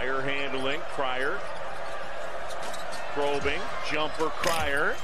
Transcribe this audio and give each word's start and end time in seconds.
Cryer 0.00 0.22
handling. 0.22 0.80
Cryer 0.80 1.38
probing. 3.12 3.60
Jumper 3.92 4.30
Cryer. 4.30 4.96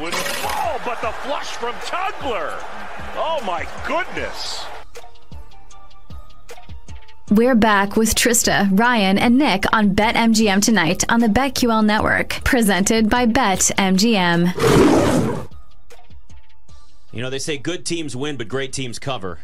Wouldn't 0.00 0.22
fall, 0.22 0.80
but 0.86 0.98
the 1.02 1.12
flush 1.20 1.48
from 1.48 1.74
Tugler. 1.74 2.54
Oh 3.14 3.42
my 3.44 3.68
goodness. 3.86 4.64
We're 7.30 7.56
back 7.56 7.96
with 7.96 8.14
Trista, 8.14 8.70
Ryan, 8.78 9.18
and 9.18 9.36
Nick 9.36 9.64
on 9.74 9.94
BetMGM 9.94 10.62
tonight 10.62 11.04
on 11.10 11.20
the 11.20 11.26
BetQL 11.26 11.84
network, 11.84 12.42
presented 12.42 13.10
by 13.10 13.26
BetMGM. 13.26 14.54
You 17.12 17.20
know, 17.20 17.28
they 17.28 17.38
say 17.38 17.58
good 17.58 17.84
teams 17.84 18.16
win, 18.16 18.38
but 18.38 18.48
great 18.48 18.72
teams 18.72 18.98
cover. 18.98 19.40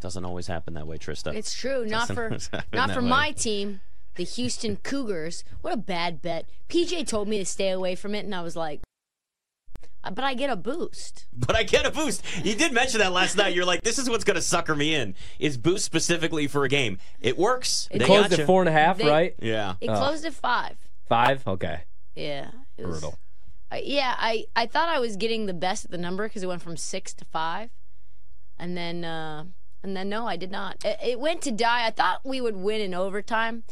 Doesn't 0.00 0.24
always 0.24 0.46
happen 0.46 0.74
that 0.74 0.86
way, 0.86 0.98
Trista. 0.98 1.34
It's 1.34 1.52
true. 1.52 1.84
Not 1.84 2.06
Doesn't 2.08 2.48
for 2.48 2.62
not 2.72 2.92
for 2.92 3.02
way. 3.02 3.08
my 3.08 3.32
team, 3.32 3.80
the 4.20 4.24
Houston 4.26 4.76
Cougars. 4.76 5.44
What 5.62 5.72
a 5.72 5.78
bad 5.78 6.20
bet. 6.20 6.46
PJ 6.68 7.06
told 7.06 7.26
me 7.26 7.38
to 7.38 7.46
stay 7.46 7.70
away 7.70 7.94
from 7.94 8.14
it, 8.14 8.24
and 8.26 8.34
I 8.34 8.42
was 8.42 8.54
like, 8.54 8.82
"Uh, 10.04 10.10
but 10.10 10.24
I 10.24 10.34
get 10.34 10.50
a 10.50 10.56
boost. 10.56 11.26
But 11.46 11.56
I 11.56 11.62
get 11.62 11.86
a 11.86 11.90
boost. 11.90 12.22
You 12.44 12.54
did 12.54 12.72
mention 12.74 12.98
that 13.00 13.12
last 13.12 13.34
night. 13.36 13.54
You're 13.54 13.64
like, 13.64 13.82
this 13.82 13.98
is 13.98 14.10
what's 14.10 14.24
going 14.24 14.34
to 14.36 14.42
sucker 14.42 14.74
me 14.76 14.94
in. 14.94 15.14
Is 15.38 15.56
boost 15.56 15.86
specifically 15.86 16.46
for 16.48 16.64
a 16.64 16.68
game? 16.68 16.98
It 17.20 17.38
works. 17.38 17.88
It 17.90 18.00
They 18.00 18.04
Closed 18.04 18.28
gotcha. 18.30 18.42
at 18.42 18.46
four 18.46 18.60
and 18.60 18.68
a 18.68 18.72
half, 18.72 18.98
They- 18.98 19.08
right? 19.08 19.34
Yeah. 19.40 19.74
It 19.80 19.88
Oh. 19.88 19.96
closed 19.96 20.26
at 20.26 20.34
five. 20.34 20.76
Five? 21.08 21.46
Okay. 21.46 21.80
Yeah. 22.14 22.50
It 22.76 22.84
was, 22.86 23.00
Brutal. 23.00 23.18
Uh, 23.72 23.76
yeah, 23.82 24.14
I, 24.18 24.44
I 24.54 24.66
thought 24.66 24.90
I 24.90 24.98
was 25.00 25.16
getting 25.16 25.46
the 25.46 25.54
best 25.54 25.86
at 25.86 25.90
the 25.90 25.98
number 25.98 26.28
because 26.28 26.42
it 26.42 26.46
went 26.46 26.60
from 26.60 26.76
six 26.76 27.14
to 27.14 27.24
five, 27.24 27.70
and 28.58 28.76
then 28.76 29.02
uh, 29.04 29.44
and 29.82 29.96
then 29.96 30.08
no, 30.10 30.26
I 30.26 30.36
did 30.36 30.50
not. 30.50 30.84
It, 30.84 30.98
it 31.02 31.20
went 31.20 31.40
to 31.42 31.50
die. 31.50 31.86
I 31.86 31.90
thought 31.90 32.20
we 32.24 32.40
would 32.40 32.56
win 32.56 32.80
in 32.82 32.92
overtime. 32.94 33.62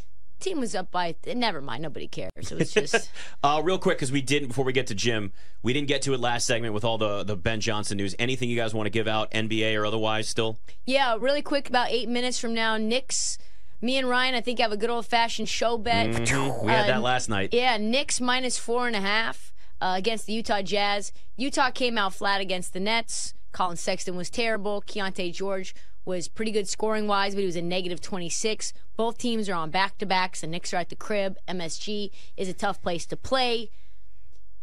Team 0.41 0.61
was 0.61 0.75
up 0.75 0.91
by. 0.91 1.15
Never 1.27 1.61
mind. 1.61 1.83
Nobody 1.83 2.07
cares. 2.09 2.31
It 2.37 2.59
was 2.59 2.73
just. 2.73 3.11
Uh, 3.45 3.61
real 3.65 3.79
quick, 3.79 3.97
because 3.99 4.11
we 4.11 4.21
didn't 4.21 4.49
before 4.49 4.65
we 4.65 4.73
get 4.73 4.87
to 4.89 4.95
Jim, 4.95 5.33
we 5.63 5.73
didn't 5.73 5.87
get 5.89 6.03
to 6.03 6.13
it 6.15 6.19
last 6.21 6.47
segment 6.47 6.75
with 6.75 6.85
all 6.85 6.99
the 6.99 7.23
the 7.25 7.37
Ben 7.37 7.61
Johnson 7.61 7.97
news. 7.97 8.15
Anything 8.19 8.49
you 8.51 8.57
guys 8.57 8.75
want 8.75 8.87
to 8.87 8.91
give 8.91 9.07
out, 9.07 9.31
NBA 9.31 9.77
or 9.81 9.87
otherwise? 9.87 10.29
Still, 10.29 10.59
Yeah, 10.87 11.17
really 11.19 11.43
quick. 11.43 11.69
About 11.69 11.91
eight 11.91 12.09
minutes 12.09 12.39
from 12.39 12.53
now, 12.55 12.77
Knicks. 12.77 13.39
Me 13.81 13.97
and 13.97 14.09
Ryan, 14.09 14.35
I 14.35 14.41
think, 14.41 14.59
have 14.59 14.73
a 14.73 14.77
good 14.77 14.91
old 14.91 15.07
fashioned 15.07 15.49
show 15.49 15.79
bet. 15.79 16.09
Mhm. 16.09 16.65
we 16.65 16.73
had 16.73 16.89
that 16.89 16.97
Uh, 16.97 17.01
last 17.01 17.29
night. 17.29 17.51
Yeah, 17.53 17.77
Knicks 17.77 18.21
minus 18.21 18.59
four 18.59 18.89
and 18.89 18.97
a 18.97 19.01
half 19.01 19.53
uh, 19.81 19.95
against 19.97 20.27
the 20.27 20.33
Utah 20.33 20.63
Jazz. 20.63 21.13
Utah 21.37 21.71
came 21.71 21.97
out 21.97 22.13
flat 22.13 22.41
against 22.41 22.73
the 22.73 22.81
Nets. 22.81 23.35
Collin 23.53 23.77
Sexton 23.77 24.17
was 24.17 24.31
terrible. 24.31 24.83
Keyonte 24.87 25.33
George 25.33 25.75
was 26.05 26.29
pretty 26.29 26.51
good 26.51 26.69
scoring 26.69 27.07
wise, 27.07 27.35
but 27.35 27.41
he 27.41 27.47
was 27.47 27.57
a 27.57 27.63
negative 27.63 28.01
26. 28.01 28.73
Both 28.97 29.19
teams 29.19 29.49
are 29.49 29.55
on 29.55 29.71
back 29.71 29.99
to 29.99 30.07
backs. 30.07 30.41
The 30.41 30.47
Knicks 30.47 30.73
are 30.73 30.79
at 30.79 30.89
the 30.89 30.97
crib. 30.97 31.37
MSG 31.47 32.11
is 32.37 32.49
a 32.49 32.55
tough 32.55 32.81
place 32.83 33.07
to 33.07 33.17
play. 33.17 33.71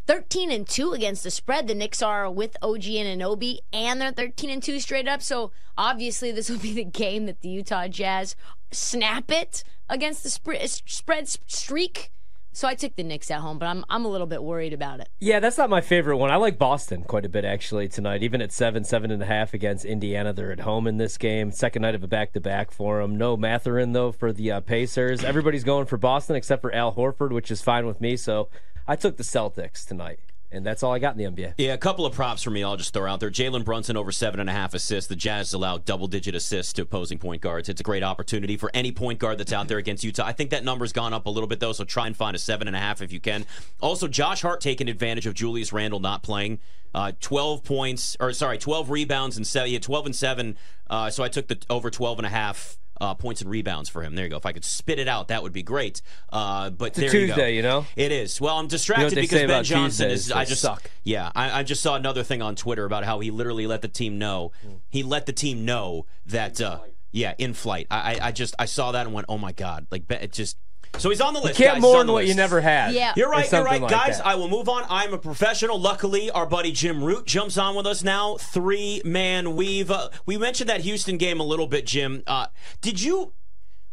13 0.08 0.52
and 0.52 0.68
2 0.68 0.94
against 0.94 1.24
the 1.24 1.32
spread. 1.32 1.68
The 1.68 1.76
Knicks 1.76 2.02
are 2.02 2.30
with 2.30 2.58
OG 2.62 2.84
Anunoby, 2.84 3.60
and 3.74 4.00
they're 4.00 4.12
13 4.12 4.50
and 4.50 4.62
2 4.62 4.80
straight 4.80 5.08
up. 5.08 5.22
So 5.22 5.52
obviously, 5.78 6.32
this 6.32 6.50
will 6.50 6.60
be 6.60 6.74
the 6.74 6.84
game 6.84 7.26
that 7.26 7.42
the 7.42 7.50
Utah 7.50 7.88
Jazz 7.88 8.36
snap 8.72 9.32
it 9.32 9.64
against 9.90 10.24
the 10.24 10.30
sp- 10.30 10.66
spread 10.86 11.28
streak. 11.28 12.12
So 12.56 12.70
I 12.70 12.74
took 12.74 12.96
the 12.96 13.04
Knicks 13.04 13.30
at 13.32 13.42
home, 13.42 13.60
but 13.60 13.66
I'm 13.66 13.84
I'm 13.90 14.06
a 14.06 14.08
little 14.08 14.28
bit 14.28 14.42
worried 14.42 14.72
about 14.72 15.02
it. 15.02 15.10
Yeah, 15.20 15.42
that's 15.42 15.58
not 15.58 15.70
my 15.70 15.82
favorite 15.82 16.16
one. 16.16 16.32
I 16.32 16.38
like 16.38 16.58
Boston 16.58 17.04
quite 17.04 17.26
a 17.26 17.30
bit 17.30 17.44
actually 17.44 17.90
tonight, 17.90 18.24
even 18.24 18.42
at 18.42 18.54
seven, 18.54 18.86
seven 18.86 19.12
and 19.12 19.22
a 19.22 19.26
half 19.26 19.54
against 19.54 19.84
Indiana. 19.84 20.32
They're 20.32 20.54
at 20.54 20.62
home 20.62 20.88
in 20.88 20.96
this 20.96 21.18
game. 21.18 21.52
Second 21.52 21.82
night 21.82 21.96
of 21.96 22.04
a 22.04 22.08
back 22.08 22.32
to 22.32 22.40
back 22.40 22.72
for 22.72 23.02
them. 23.02 23.18
No 23.18 23.36
Mathurin 23.36 23.92
though 23.92 24.14
for 24.14 24.32
the 24.32 24.54
uh, 24.54 24.62
Pacers. 24.62 25.22
Everybody's 25.22 25.66
going 25.66 25.86
for 25.86 25.98
Boston 25.98 26.38
except 26.38 26.62
for 26.62 26.74
Al 26.74 26.96
Horford, 26.96 27.32
which 27.32 27.52
is 27.52 27.62
fine 27.62 27.86
with 27.86 28.00
me. 28.00 28.16
So 28.16 28.48
I 28.88 28.96
took 28.96 29.18
the 29.18 29.24
Celtics 29.24 29.86
tonight, 29.86 30.22
and 30.52 30.66
that's 30.66 30.84
all 30.84 30.94
I 30.94 31.00
got 31.00 31.18
in 31.20 31.36
the 31.36 31.44
NBA. 31.44 31.54
Yeah, 31.58 31.74
a 31.74 31.78
couple 31.78 32.06
of 32.06 32.14
props 32.14 32.44
for 32.44 32.50
me. 32.50 32.64
I'll 32.64 32.78
just 32.78 32.94
throw 32.94 33.10
out 33.12 33.20
there. 33.20 33.30
Jalen 33.30 33.66
Brunson 33.66 33.98
over 33.98 34.12
seven 34.12 34.40
and 34.40 34.50
a 34.50 34.54
half 34.54 34.74
assists. 34.74 35.08
The 35.08 35.16
Jazz 35.16 35.54
allow 35.54 35.78
double-digit 35.78 36.36
assists 36.36 36.74
to 36.74 36.84
opposing 36.84 37.18
point 37.18 37.42
guards. 37.42 37.70
It's 37.70 37.82
a 37.82 37.84
great 37.84 38.04
opportunity 38.04 38.58
for 38.58 38.72
any 38.74 38.92
point 38.92 39.20
guard 39.20 39.38
that's 39.38 39.54
out 39.54 39.68
there 39.68 39.78
against 39.78 40.04
Utah. 40.04 40.26
I 40.26 40.32
think 40.32 40.52
that 40.52 40.64
number's 40.64 40.94
gone 40.94 41.14
up 41.14 41.26
a 41.26 41.30
little 41.30 41.48
bit 41.48 41.60
though, 41.60 41.74
so 41.74 41.84
try 41.84 42.08
and 42.08 42.16
find 42.16 42.36
a 42.36 42.40
seven 42.40 42.68
and 42.68 42.76
a 42.76 42.80
half 42.80 43.02
if 43.02 43.12
you 43.12 43.20
can. 43.20 43.46
Also, 43.82 44.08
Josh 44.08 44.42
Hart 44.42 44.62
taking 44.62 44.88
advantage 44.88 45.26
of 45.26 45.34
Julius 45.34 45.74
Randle 45.74 46.00
not 46.00 46.24
playing. 46.24 46.60
Uh, 46.94 47.12
12 47.20 47.64
points, 47.64 48.16
or 48.22 48.32
sorry, 48.32 48.58
12 48.58 48.90
rebounds 48.90 49.36
and 49.36 49.46
seven. 49.46 49.72
Yeah, 49.72 49.80
12 49.80 50.06
and 50.06 50.16
seven. 50.16 50.58
Uh, 50.90 51.10
so 51.10 51.24
I 51.24 51.28
took 51.28 51.48
the 51.48 51.58
over 51.70 51.90
12 51.90 52.20
and 52.20 52.26
a 52.26 52.30
half. 52.30 52.78
Uh, 53.02 53.14
points 53.14 53.42
and 53.42 53.50
rebounds 53.50 53.90
for 53.90 54.02
him. 54.02 54.16
There 54.16 54.24
you 54.24 54.30
go. 54.30 54.38
If 54.38 54.46
I 54.46 54.54
could 54.54 54.64
spit 54.64 55.00
it 55.00 55.08
out, 55.10 55.28
that 55.28 55.44
would 55.44 55.52
be 55.52 55.64
great. 55.64 56.02
Uh, 56.32 56.70
but 56.70 56.98
a 56.98 57.02
there 57.02 57.14
you 57.14 57.28
go. 57.28 57.34
Tuesday, 57.34 57.56
you 57.56 57.62
know? 57.62 57.86
It 57.98 58.14
is. 58.14 58.40
Well, 58.40 58.58
I'm 58.58 58.68
distracted 58.68 59.16
they 59.18 59.22
because 59.22 59.48
Ben 59.48 59.64
Johnson 59.66 60.10
Tuesdays, 60.10 60.28
is. 60.28 60.32
I 60.32 60.46
just 60.46 60.62
suck. 60.62 60.90
yeah, 61.04 61.30
I, 61.36 61.60
I 61.60 61.64
just 61.64 61.82
saw 61.82 61.96
another 61.96 62.24
thing 62.24 62.42
on 62.42 62.56
Twitter 62.56 62.86
about 62.86 63.04
how 63.04 63.20
he 63.20 63.32
literally 63.32 63.68
let 63.68 63.82
the 63.82 63.90
team 63.90 64.18
know. 64.18 64.54
He 64.90 65.04
let 65.04 65.26
the 65.26 65.34
team 65.34 65.66
know 65.66 66.06
that, 66.28 66.62
uh, 66.62 66.80
yeah, 67.12 67.34
in 67.38 67.54
flight. 67.54 67.88
I, 67.92 68.16
I, 68.16 68.28
I 68.28 68.32
just 68.32 68.56
I 68.58 68.66
saw 68.66 68.94
that 68.94 69.06
and 69.06 69.14
went, 69.14 69.26
oh 69.28 69.38
my 69.38 69.52
god, 69.52 69.88
like 69.92 70.08
be- 70.08 70.16
it 70.16 70.32
just. 70.32 70.58
So 70.98 71.10
he's 71.10 71.22
on 71.22 71.34
the 71.34 71.40
list. 71.40 71.60
You 71.60 71.66
Can't 71.66 71.76
guys. 71.76 71.84
He's 71.84 71.92
mourn 71.92 72.00
on 72.02 72.08
the 72.08 72.14
what 72.14 72.28
you 72.28 72.36
never 72.36 72.62
had. 72.62 72.94
Yeah. 72.94 73.14
You're 73.16 73.30
right. 73.30 73.52
You're 73.52 73.64
right, 73.64 73.82
like 73.82 73.92
guys. 73.92 74.18
that. 74.18 74.26
I 74.26 74.36
will 74.36 74.50
move 74.50 74.70
on. 74.70 74.84
I'm 74.90 75.14
a 75.14 75.18
professional. 75.18 75.80
Luckily, 75.80 76.32
our 76.32 76.46
buddy 76.46 76.72
Jim 76.72 77.04
Root 77.04 77.26
jumps 77.26 77.58
on 77.58 77.76
with 77.76 77.86
us 77.86 78.04
now. 78.04 78.38
Three 78.38 79.02
man 79.06 79.56
weave. 79.56 79.92
Uh, 79.92 80.10
we 80.26 80.38
mentioned 80.38 80.70
that 80.70 80.82
Houston 80.82 81.18
game 81.18 81.40
a 81.40 81.44
little 81.44 81.68
bit, 81.68 81.86
Jim. 81.86 82.24
Uh, 82.26 82.48
did 82.82 83.02
you 83.02 83.34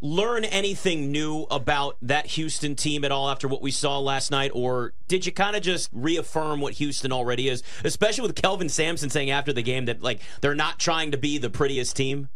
learn 0.03 0.45
anything 0.45 1.13
new 1.13 1.47
about 1.49 1.97
that 2.03 2.27
Houston 2.27 2.75
team 2.75 3.05
at 3.05 3.13
all 3.13 3.31
after 3.31 3.47
what 3.47 3.63
we 3.63 3.71
saw 3.71 4.01
last 4.01 4.33
night, 4.33 4.51
or 4.53 4.95
did 5.07 5.25
you 5.25 5.31
kind 5.33 5.55
of 5.55 5.63
just 5.63 5.89
reaffirm 5.93 6.61
what 6.61 6.75
Houston 6.75 7.13
already 7.13 7.49
is, 7.49 7.63
especially 7.84 8.27
with 8.27 8.34
Kelvin 8.34 8.69
Sampson 8.69 9.11
saying 9.11 9.31
after 9.31 9.53
the 9.53 9.63
game 9.63 9.84
that 9.84 10.03
like 10.03 10.21
they're 10.41 10.57
not 10.57 10.81
trying 10.81 11.13
to 11.13 11.17
be 11.17 11.39
the 11.39 11.49
prettiest 11.51 11.97
team? 11.97 12.29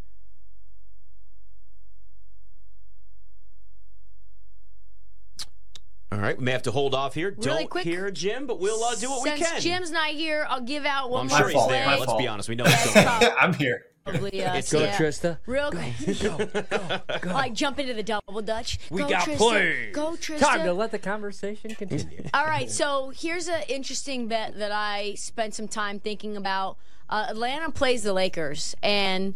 All 6.13 6.19
right, 6.19 6.39
we 6.39 6.45
may 6.45 6.53
have 6.53 6.63
to 6.63 6.71
hold 6.71 6.95
off 6.95 7.15
here. 7.15 7.31
Really 7.31 7.41
Don't 7.63 7.71
quick. 7.71 7.85
hear 7.85 8.11
Jim, 8.13 8.47
but 8.47 8.61
we'll 8.61 8.83
uh, 8.85 8.95
do 8.95 9.11
what 9.11 9.25
we 9.25 9.31
can. 9.31 9.39
Since 9.45 9.65
Jim's 9.65 9.91
not 9.91 10.11
here, 10.11 10.47
I'll 10.49 10.61
give 10.61 10.85
out 10.87 11.11
one 11.11 11.23
I'm 11.23 11.27
more 11.29 11.39
sure 11.39 11.49
he's 11.49 11.67
there. 11.69 11.87
my. 11.87 11.99
Let's 11.99 12.15
be 12.15 12.29
honest. 12.29 12.49
We 12.49 12.55
know 12.55 12.65
he's 12.65 12.73
That's 12.75 12.91
still 12.91 13.03
there. 13.03 13.05
probably, 13.05 13.29
I'm 13.41 13.55
here. 13.55 13.83
us, 14.07 14.73
Go, 14.73 14.81
yeah. 14.81 14.97
Trista. 14.97 15.39
Real 15.47 15.73
quick. 15.73 16.21
Go. 16.23 16.37
Go. 16.71 17.19
Go. 17.23 17.31
Like 17.33 17.55
jump 17.55 17.81
into 17.81 17.93
the 17.93 18.05
double 18.05 18.41
dutch. 18.41 18.79
We 18.89 19.03
Go, 19.03 19.09
got 19.09 19.27
Trista. 19.27 19.37
play. 19.37 19.91
Go 19.93 20.13
Trista. 20.13 20.39
Time 20.39 20.63
to 20.65 20.73
let 20.73 20.93
the 20.93 21.01
conversation 21.01 21.75
continue. 21.75 22.23
All 22.35 22.47
right, 22.47 22.71
so 22.71 23.11
here's 23.11 23.49
an 23.49 23.63
interesting 23.69 24.29
bet 24.29 24.57
that 24.61 24.71
I 24.71 25.15
spent 25.15 25.55
some 25.55 25.67
time 25.67 25.99
thinking 25.99 26.37
about. 26.37 26.77
Uh, 27.09 27.27
Atlanta 27.29 27.71
plays 27.71 28.03
the 28.05 28.13
Lakers, 28.13 28.75
and 28.83 29.35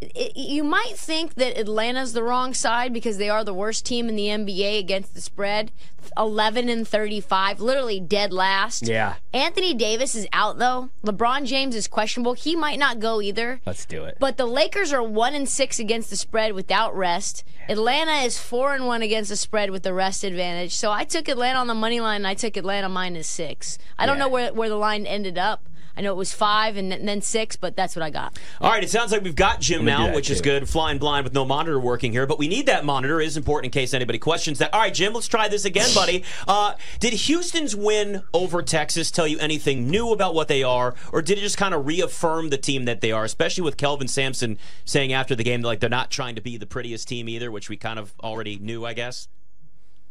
it, 0.00 0.36
you 0.36 0.62
might 0.62 0.96
think 0.96 1.34
that 1.34 1.58
Atlanta's 1.58 2.12
the 2.12 2.22
wrong 2.22 2.54
side 2.54 2.92
because 2.92 3.18
they 3.18 3.28
are 3.28 3.42
the 3.42 3.54
worst 3.54 3.84
team 3.84 4.08
in 4.08 4.14
the 4.16 4.26
NBA 4.28 4.78
against 4.78 5.14
the 5.14 5.20
spread, 5.20 5.72
11 6.16 6.68
and 6.68 6.86
35, 6.86 7.60
literally 7.60 7.98
dead 7.98 8.32
last. 8.32 8.86
Yeah. 8.86 9.14
Anthony 9.32 9.74
Davis 9.74 10.14
is 10.14 10.26
out 10.32 10.58
though. 10.58 10.90
LeBron 11.04 11.46
James 11.46 11.74
is 11.74 11.88
questionable. 11.88 12.34
He 12.34 12.54
might 12.54 12.78
not 12.78 13.00
go 13.00 13.20
either. 13.20 13.60
Let's 13.66 13.84
do 13.84 14.04
it. 14.04 14.16
But 14.20 14.36
the 14.36 14.46
Lakers 14.46 14.92
are 14.92 15.02
one 15.02 15.34
and 15.34 15.48
six 15.48 15.78
against 15.80 16.10
the 16.10 16.16
spread 16.16 16.52
without 16.52 16.96
rest. 16.96 17.44
Atlanta 17.68 18.24
is 18.24 18.38
four 18.38 18.74
and 18.74 18.86
one 18.86 19.02
against 19.02 19.30
the 19.30 19.36
spread 19.36 19.70
with 19.70 19.82
the 19.82 19.92
rest 19.92 20.22
advantage. 20.24 20.74
So 20.74 20.90
I 20.92 21.04
took 21.04 21.28
Atlanta 21.28 21.58
on 21.58 21.66
the 21.66 21.74
money 21.74 22.00
line. 22.00 22.18
and 22.22 22.26
I 22.26 22.34
took 22.34 22.56
Atlanta 22.56 22.88
minus 22.88 23.28
six. 23.28 23.78
I 23.98 24.06
don't 24.06 24.18
know 24.18 24.28
where 24.28 24.52
where 24.54 24.68
the 24.68 24.76
line 24.76 25.06
ended 25.06 25.38
up. 25.38 25.68
I 25.98 26.00
know 26.00 26.12
it 26.12 26.16
was 26.16 26.32
five 26.32 26.76
and 26.76 26.92
then 26.92 27.20
six, 27.22 27.56
but 27.56 27.74
that's 27.74 27.96
what 27.96 28.04
I 28.04 28.10
got. 28.10 28.38
All 28.60 28.70
right, 28.70 28.84
it 28.84 28.88
sounds 28.88 29.10
like 29.10 29.24
we've 29.24 29.34
got 29.34 29.60
Jim 29.60 29.80
gonna 29.80 29.90
now, 29.90 30.06
that 30.06 30.14
which 30.14 30.30
is 30.30 30.40
good. 30.40 30.68
Flying 30.68 30.98
blind 30.98 31.24
with 31.24 31.34
no 31.34 31.44
monitor 31.44 31.80
working 31.80 32.12
here, 32.12 32.24
but 32.24 32.38
we 32.38 32.46
need 32.46 32.66
that 32.66 32.84
monitor. 32.84 33.20
It 33.20 33.26
is 33.26 33.36
important 33.36 33.74
in 33.74 33.80
case 33.80 33.92
anybody 33.92 34.20
questions 34.20 34.60
that. 34.60 34.72
All 34.72 34.78
right, 34.78 34.94
Jim, 34.94 35.12
let's 35.12 35.26
try 35.26 35.48
this 35.48 35.64
again, 35.64 35.92
buddy. 35.94 36.22
Uh, 36.46 36.74
did 37.00 37.12
Houston's 37.12 37.74
win 37.74 38.22
over 38.32 38.62
Texas 38.62 39.10
tell 39.10 39.26
you 39.26 39.38
anything 39.38 39.90
new 39.90 40.12
about 40.12 40.34
what 40.34 40.48
they 40.48 40.62
are, 40.62 40.94
or 41.12 41.20
did 41.20 41.36
it 41.36 41.40
just 41.40 41.58
kind 41.58 41.74
of 41.74 41.86
reaffirm 41.86 42.48
the 42.50 42.56
team 42.56 42.84
that 42.84 43.00
they 43.00 43.12
are, 43.12 43.24
especially 43.24 43.62
with 43.62 43.76
Kelvin 43.76 44.08
Sampson 44.08 44.56
saying 44.84 45.12
after 45.12 45.34
the 45.34 45.42
game 45.42 45.62
that 45.62 45.68
like 45.68 45.80
they're 45.80 45.90
not 45.90 46.10
trying 46.10 46.36
to 46.36 46.40
be 46.40 46.56
the 46.56 46.66
prettiest 46.66 47.08
team 47.08 47.28
either, 47.28 47.50
which 47.50 47.68
we 47.68 47.76
kind 47.76 47.98
of 47.98 48.14
already 48.22 48.58
knew, 48.58 48.86
I 48.86 48.94
guess. 48.94 49.28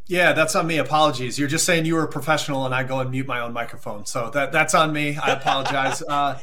Yeah, 0.08 0.32
that's 0.32 0.56
on 0.56 0.66
me. 0.66 0.78
Apologies. 0.78 1.38
You're 1.38 1.48
just 1.48 1.66
saying 1.66 1.84
you 1.84 1.94
were 1.94 2.04
a 2.04 2.08
professional, 2.08 2.64
and 2.64 2.74
I 2.74 2.82
go 2.82 3.00
and 3.00 3.10
mute 3.10 3.26
my 3.26 3.40
own 3.40 3.52
microphone. 3.52 4.06
So 4.06 4.30
that 4.30 4.52
that's 4.52 4.74
on 4.74 4.90
me. 4.90 5.18
I 5.18 5.32
apologize. 5.32 6.02
Uh, 6.02 6.38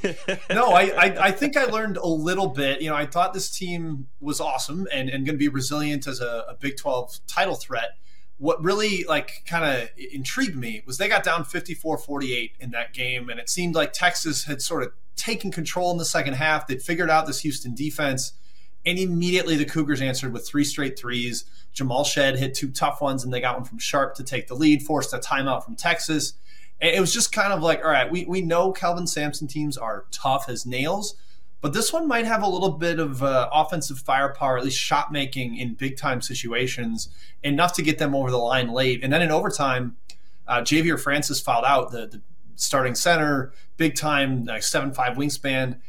no, 0.51 0.67
I, 0.67 0.83
I 0.95 1.17
I 1.19 1.31
think 1.31 1.57
I 1.57 1.65
learned 1.65 1.97
a 1.97 2.07
little 2.07 2.47
bit. 2.47 2.79
You 2.79 2.91
know, 2.91 2.95
I 2.95 3.07
thought 3.07 3.33
this 3.33 3.49
team 3.49 4.07
was 4.21 4.39
awesome 4.39 4.87
and 4.93 5.09
and 5.09 5.25
going 5.25 5.33
to 5.33 5.39
be 5.39 5.47
resilient 5.47 6.05
as 6.05 6.21
a, 6.21 6.45
a 6.49 6.53
Big 6.59 6.77
12 6.77 7.21
title 7.25 7.55
threat. 7.55 7.97
What 8.37 8.63
really 8.63 9.03
like 9.05 9.43
kind 9.47 9.65
of 9.65 9.89
intrigued 9.97 10.55
me 10.55 10.83
was 10.85 10.99
they 10.99 11.07
got 11.07 11.23
down 11.23 11.43
54-48 11.43 12.51
in 12.59 12.69
that 12.69 12.93
game, 12.93 13.29
and 13.29 13.39
it 13.39 13.49
seemed 13.49 13.73
like 13.73 13.93
Texas 13.93 14.43
had 14.43 14.61
sort 14.61 14.83
of 14.83 14.91
taken 15.15 15.49
control 15.51 15.89
in 15.89 15.97
the 15.97 16.05
second 16.05 16.35
half. 16.35 16.67
They'd 16.67 16.83
figured 16.83 17.09
out 17.09 17.25
this 17.25 17.39
Houston 17.39 17.73
defense 17.73 18.33
And 18.85 18.99
immediately 18.99 19.55
the 19.55 19.65
Cougars 19.65 20.01
answered 20.01 20.31
with 20.31 20.47
three 20.47 20.63
straight 20.63 20.97
threes. 20.97 21.45
Jamal 21.73 22.03
Shead 22.03 22.37
hit 22.37 22.53
two 22.53 22.69
tough 22.69 23.01
ones, 23.01 23.23
and 23.23 23.33
they 23.33 23.41
got 23.41 23.55
one 23.55 23.65
from 23.65 23.79
Sharp 23.79 24.15
to 24.15 24.23
take 24.23 24.47
the 24.47 24.55
lead, 24.55 24.83
forced 24.83 25.13
a 25.13 25.17
timeout 25.17 25.65
from 25.65 25.75
Texas. 25.75 26.33
And 26.79 26.95
it 26.95 26.99
was 26.99 27.13
just 27.13 27.31
kind 27.31 27.51
of 27.51 27.61
like, 27.61 27.83
all 27.83 27.89
right, 27.89 28.09
we, 28.11 28.25
we 28.25 28.41
know 28.41 28.71
Kelvin 28.71 29.07
Sampson 29.07 29.47
teams 29.47 29.77
are 29.77 30.05
tough 30.11 30.47
as 30.47 30.65
nails, 30.65 31.15
but 31.61 31.73
this 31.73 31.91
one 31.91 32.07
might 32.07 32.25
have 32.25 32.43
a 32.43 32.47
little 32.47 32.71
bit 32.71 32.99
of 32.99 33.23
uh, 33.23 33.49
offensive 33.51 33.97
firepower, 33.97 34.57
at 34.57 34.63
least 34.63 34.77
shot 34.77 35.11
making 35.11 35.57
in 35.57 35.73
big 35.73 35.97
time 35.97 36.21
situations, 36.21 37.09
enough 37.43 37.73
to 37.73 37.81
get 37.81 37.97
them 37.97 38.13
over 38.13 38.29
the 38.29 38.37
line 38.37 38.71
late. 38.71 39.03
And 39.03 39.11
then 39.11 39.21
in 39.21 39.31
overtime, 39.31 39.95
uh, 40.47 40.61
Ja'Vier 40.61 40.99
Francis 40.99 41.41
fouled 41.41 41.65
out 41.65 41.91
the, 41.91 42.05
the 42.07 42.21
starting 42.55 42.93
center, 42.93 43.51
big 43.77 43.95
time, 43.95 44.45
like 44.45 44.63
seven 44.63 44.93
five 44.93 45.17
wingspan. 45.17 45.79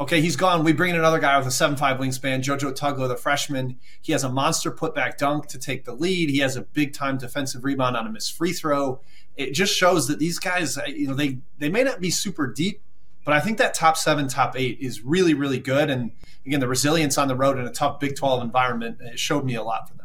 Okay, 0.00 0.20
he's 0.20 0.34
gone. 0.34 0.64
We 0.64 0.72
bring 0.72 0.90
in 0.90 0.96
another 0.96 1.20
guy 1.20 1.38
with 1.38 1.46
a 1.46 1.52
seven 1.52 1.76
five 1.76 1.98
wingspan, 1.98 2.42
JoJo 2.42 2.76
Tugler, 2.76 3.06
the 3.06 3.16
freshman. 3.16 3.78
He 4.02 4.10
has 4.10 4.24
a 4.24 4.28
monster 4.28 4.72
putback 4.72 5.18
dunk 5.18 5.46
to 5.48 5.58
take 5.58 5.84
the 5.84 5.92
lead. 5.92 6.30
He 6.30 6.38
has 6.38 6.56
a 6.56 6.62
big 6.62 6.92
time 6.92 7.16
defensive 7.16 7.62
rebound 7.62 7.96
on 7.96 8.04
a 8.04 8.10
missed 8.10 8.32
free 8.32 8.52
throw. 8.52 9.00
It 9.36 9.52
just 9.52 9.72
shows 9.72 10.08
that 10.08 10.18
these 10.18 10.40
guys, 10.40 10.78
you 10.88 11.06
know, 11.06 11.14
they 11.14 11.38
they 11.58 11.68
may 11.68 11.84
not 11.84 12.00
be 12.00 12.10
super 12.10 12.48
deep, 12.48 12.82
but 13.24 13.34
I 13.34 13.40
think 13.40 13.58
that 13.58 13.72
top 13.72 13.96
seven, 13.96 14.26
top 14.26 14.58
eight 14.58 14.78
is 14.80 15.02
really, 15.02 15.32
really 15.32 15.60
good. 15.60 15.90
And 15.90 16.10
again, 16.44 16.58
the 16.58 16.68
resilience 16.68 17.16
on 17.16 17.28
the 17.28 17.36
road 17.36 17.56
in 17.56 17.64
a 17.64 17.72
tough 17.72 18.00
Big 18.00 18.16
12 18.16 18.42
environment 18.42 18.98
showed 19.16 19.44
me 19.44 19.54
a 19.54 19.62
lot 19.62 19.88
for 19.88 19.94
them. 19.94 20.03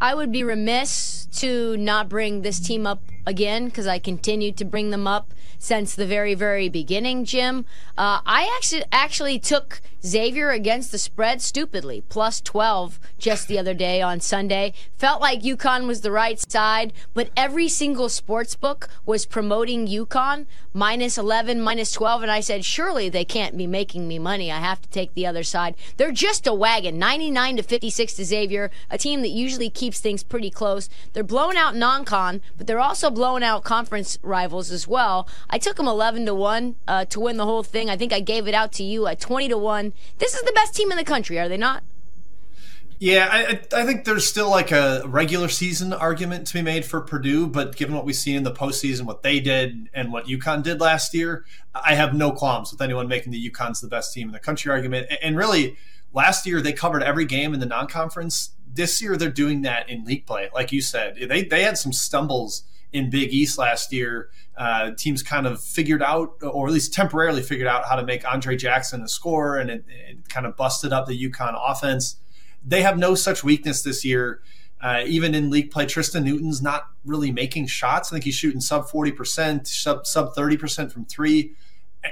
I 0.00 0.14
would 0.14 0.32
be 0.32 0.42
remiss 0.42 1.26
to 1.36 1.76
not 1.76 2.08
bring 2.08 2.42
this 2.42 2.58
team 2.58 2.86
up 2.86 3.02
again 3.26 3.66
because 3.66 3.86
I 3.86 3.98
continue 3.98 4.52
to 4.52 4.64
bring 4.64 4.90
them 4.90 5.06
up 5.06 5.34
since 5.58 5.94
the 5.94 6.06
very, 6.06 6.34
very 6.34 6.70
beginning, 6.70 7.24
Jim. 7.24 7.66
Uh, 7.98 8.20
I 8.24 8.50
actually 8.56 8.84
actually 8.90 9.38
took 9.38 9.82
Xavier 10.04 10.50
against 10.50 10.90
the 10.90 10.98
spread 10.98 11.42
stupidly, 11.42 12.02
plus 12.08 12.40
12 12.40 12.98
just 13.18 13.46
the 13.46 13.58
other 13.58 13.74
day 13.74 14.00
on 14.00 14.20
Sunday. 14.20 14.72
Felt 14.96 15.20
like 15.20 15.42
UConn 15.42 15.86
was 15.86 16.00
the 16.00 16.10
right 16.10 16.40
side, 16.50 16.94
but 17.12 17.28
every 17.36 17.68
single 17.68 18.08
sports 18.08 18.56
book 18.56 18.88
was 19.04 19.26
promoting 19.26 19.86
UConn 19.86 20.46
minus 20.72 21.18
11, 21.18 21.60
minus 21.60 21.92
12, 21.92 22.22
and 22.22 22.30
I 22.30 22.40
said, 22.40 22.64
surely 22.64 23.10
they 23.10 23.24
can't 23.24 23.56
be 23.56 23.66
making 23.66 24.08
me 24.08 24.18
money. 24.18 24.50
I 24.50 24.60
have 24.60 24.80
to 24.80 24.88
take 24.88 25.12
the 25.12 25.26
other 25.26 25.42
side. 25.42 25.74
They're 25.98 26.12
just 26.12 26.46
a 26.46 26.54
wagon, 26.54 26.98
99 26.98 27.58
to 27.58 27.62
56 27.62 28.14
to 28.14 28.24
Xavier, 28.24 28.70
a 28.90 28.96
team 28.96 29.20
that 29.20 29.28
usually 29.28 29.68
keeps 29.68 29.89
things 29.98 30.22
pretty 30.22 30.50
close. 30.50 30.88
They're 31.12 31.24
blowing 31.24 31.56
out 31.56 31.74
non-con, 31.74 32.42
but 32.56 32.66
they're 32.66 32.78
also 32.78 33.10
blowing 33.10 33.42
out 33.42 33.64
conference 33.64 34.18
rivals 34.22 34.70
as 34.70 34.86
well. 34.86 35.26
I 35.48 35.58
took 35.58 35.76
them 35.76 35.88
11 35.88 36.26
to 36.26 36.34
1 36.34 36.76
uh, 36.86 37.04
to 37.06 37.20
win 37.20 37.36
the 37.36 37.46
whole 37.46 37.62
thing. 37.62 37.90
I 37.90 37.96
think 37.96 38.12
I 38.12 38.20
gave 38.20 38.46
it 38.46 38.54
out 38.54 38.72
to 38.72 38.84
you 38.84 39.06
at 39.06 39.20
20 39.20 39.48
to 39.48 39.58
1. 39.58 39.92
This 40.18 40.34
is 40.34 40.42
the 40.42 40.52
best 40.52 40.76
team 40.76 40.90
in 40.92 40.96
the 40.96 41.04
country, 41.04 41.38
are 41.38 41.48
they 41.48 41.56
not? 41.56 41.82
Yeah, 43.00 43.28
I, 43.32 43.60
I 43.74 43.86
think 43.86 44.04
there's 44.04 44.26
still 44.26 44.50
like 44.50 44.72
a 44.72 45.02
regular 45.06 45.48
season 45.48 45.94
argument 45.94 46.46
to 46.48 46.52
be 46.52 46.60
made 46.60 46.84
for 46.84 47.00
Purdue, 47.00 47.46
but 47.46 47.74
given 47.74 47.94
what 47.94 48.04
we've 48.04 48.14
seen 48.14 48.36
in 48.36 48.42
the 48.42 48.52
postseason, 48.52 49.06
what 49.06 49.22
they 49.22 49.40
did 49.40 49.88
and 49.94 50.12
what 50.12 50.26
UConn 50.26 50.62
did 50.62 50.82
last 50.82 51.14
year, 51.14 51.46
I 51.74 51.94
have 51.94 52.12
no 52.12 52.30
qualms 52.30 52.72
with 52.72 52.82
anyone 52.82 53.08
making 53.08 53.32
the 53.32 53.50
UConn's 53.50 53.80
the 53.80 53.88
best 53.88 54.12
team 54.12 54.28
in 54.28 54.32
the 54.32 54.38
country 54.38 54.70
argument. 54.70 55.10
And 55.22 55.34
really, 55.34 55.78
last 56.12 56.44
year 56.44 56.60
they 56.60 56.74
covered 56.74 57.02
every 57.02 57.24
game 57.24 57.54
in 57.54 57.60
the 57.60 57.64
non-conference. 57.64 58.50
This 58.72 59.02
year 59.02 59.16
they're 59.16 59.30
doing 59.30 59.62
that 59.62 59.88
in 59.88 60.04
league 60.04 60.26
play, 60.26 60.48
like 60.54 60.72
you 60.72 60.80
said. 60.80 61.16
They 61.28 61.44
they 61.44 61.62
had 61.62 61.78
some 61.78 61.92
stumbles 61.92 62.64
in 62.92 63.10
Big 63.10 63.32
East 63.32 63.58
last 63.58 63.92
year. 63.92 64.30
Uh, 64.56 64.90
teams 64.92 65.22
kind 65.22 65.46
of 65.46 65.62
figured 65.62 66.02
out, 66.02 66.34
or 66.42 66.66
at 66.66 66.72
least 66.72 66.92
temporarily 66.92 67.42
figured 67.42 67.68
out, 67.68 67.84
how 67.86 67.96
to 67.96 68.04
make 68.04 68.30
Andre 68.30 68.56
Jackson 68.56 69.02
a 69.02 69.08
scorer, 69.08 69.58
and 69.58 69.70
it, 69.70 69.84
it 69.88 70.28
kind 70.28 70.46
of 70.46 70.56
busted 70.56 70.92
up 70.92 71.06
the 71.06 71.30
UConn 71.30 71.58
offense. 71.58 72.16
They 72.66 72.82
have 72.82 72.98
no 72.98 73.14
such 73.14 73.42
weakness 73.42 73.82
this 73.82 74.04
year. 74.04 74.42
Uh, 74.82 75.02
even 75.06 75.34
in 75.34 75.50
league 75.50 75.70
play, 75.70 75.86
Tristen 75.86 76.24
Newton's 76.24 76.62
not 76.62 76.86
really 77.04 77.30
making 77.30 77.66
shots. 77.66 78.10
I 78.10 78.16
think 78.16 78.24
he's 78.24 78.34
shooting 78.34 78.60
sub 78.60 78.88
40%, 78.88 79.66
sub, 79.66 80.06
sub 80.06 80.34
30% 80.34 80.90
from 80.90 81.04
three. 81.04 81.52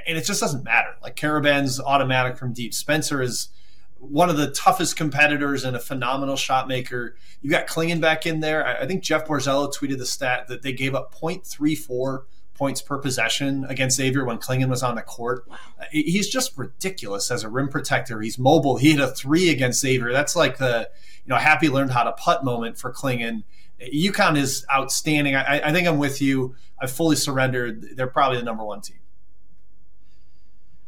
And 0.07 0.17
it 0.17 0.23
just 0.23 0.39
doesn't 0.39 0.63
matter. 0.63 0.95
Like 1.01 1.15
Karaban's 1.15 1.79
automatic 1.79 2.37
from 2.37 2.53
deep. 2.53 2.75
Spencer 2.75 3.23
is 3.23 3.49
one 3.99 4.29
of 4.29 4.37
the 4.37 4.49
toughest 4.51 4.95
competitors 4.95 5.63
and 5.63 5.75
a 5.75 5.79
phenomenal 5.79 6.35
shot 6.35 6.67
maker. 6.67 7.15
You 7.41 7.49
got 7.49 7.67
Clingan 7.67 7.99
back 7.99 8.25
in 8.25 8.39
there. 8.39 8.65
I, 8.65 8.85
think 8.85 9.03
Jeff 9.03 9.27
Borzello 9.27 9.73
tweeted 9.73 9.97
the 9.97 10.05
stat 10.05 10.47
that 10.47 10.61
they 10.61 10.71
gave 10.71 10.95
up 10.95 11.13
0.34 11.13 12.23
points 12.53 12.81
per 12.81 12.97
possession 12.97 13.65
against 13.69 13.97
Xavier 13.97 14.25
when 14.25 14.37
Clingan 14.37 14.69
was 14.69 14.83
on 14.83 14.95
the 14.95 15.01
court. 15.01 15.45
Wow. 15.47 15.57
Uh, 15.79 15.85
he's 15.91 16.29
just 16.29 16.57
ridiculous 16.57 17.31
as 17.31 17.43
a 17.43 17.49
rim 17.49 17.69
protector. 17.69 18.21
He's 18.21 18.37
mobile. 18.37 18.77
He 18.77 18.91
hit 18.91 18.99
a 18.99 19.07
three 19.07 19.49
against 19.49 19.79
Xavier. 19.79 20.11
That's 20.11 20.35
like 20.35 20.57
the 20.57 20.89
you 21.25 21.29
know 21.29 21.37
happy 21.37 21.69
learned 21.69 21.91
how 21.91 22.03
to 22.03 22.11
putt 22.11 22.43
moment 22.43 22.77
for 22.77 22.91
Clingan. 22.91 23.43
Uh, 23.81 23.85
UConn 23.85 24.37
is 24.37 24.65
outstanding. 24.71 25.35
I, 25.35 25.69
I 25.69 25.71
think 25.71 25.87
I'm 25.87 25.97
with 25.97 26.21
you. 26.21 26.55
I 26.81 26.87
fully 26.87 27.15
surrendered. 27.15 27.95
They're 27.95 28.07
probably 28.07 28.39
the 28.39 28.43
number 28.43 28.63
one 28.63 28.81
team. 28.81 28.98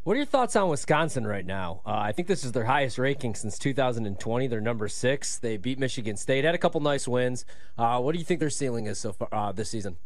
What 0.03 0.13
are 0.13 0.18
your 0.18 0.25
thoughts 0.25 0.56
on 0.56 0.68
Wisconsin 0.68 1.27
right 1.27 1.45
now? 1.45 1.81
Uh, 1.86 1.92
I 1.92 2.12
think 2.12 2.27
this 2.27 2.44
is 2.44 2.53
their 2.53 2.65
highest 2.65 2.98
ranking 2.98 3.36
since 3.36 3.59
2020. 3.59 4.48
They're 4.48 4.59
number 4.59 4.88
six. 4.88 5.38
They 5.38 5.57
beat 5.57 5.77
Michigan 5.77 6.18
State, 6.18 6.44
had 6.44 6.56
a 6.56 6.57
couple 6.57 6.81
nice 6.81 7.07
wins. 7.07 7.45
Uh, 7.77 8.00
what 8.00 8.13
do 8.13 8.18
you 8.18 8.25
think 8.25 8.39
their 8.39 8.50
ceiling 8.50 8.88
is 8.88 8.98
so 8.98 9.13
far 9.13 9.27
uh, 9.31 9.51
this 9.51 9.69
season? 9.69 9.98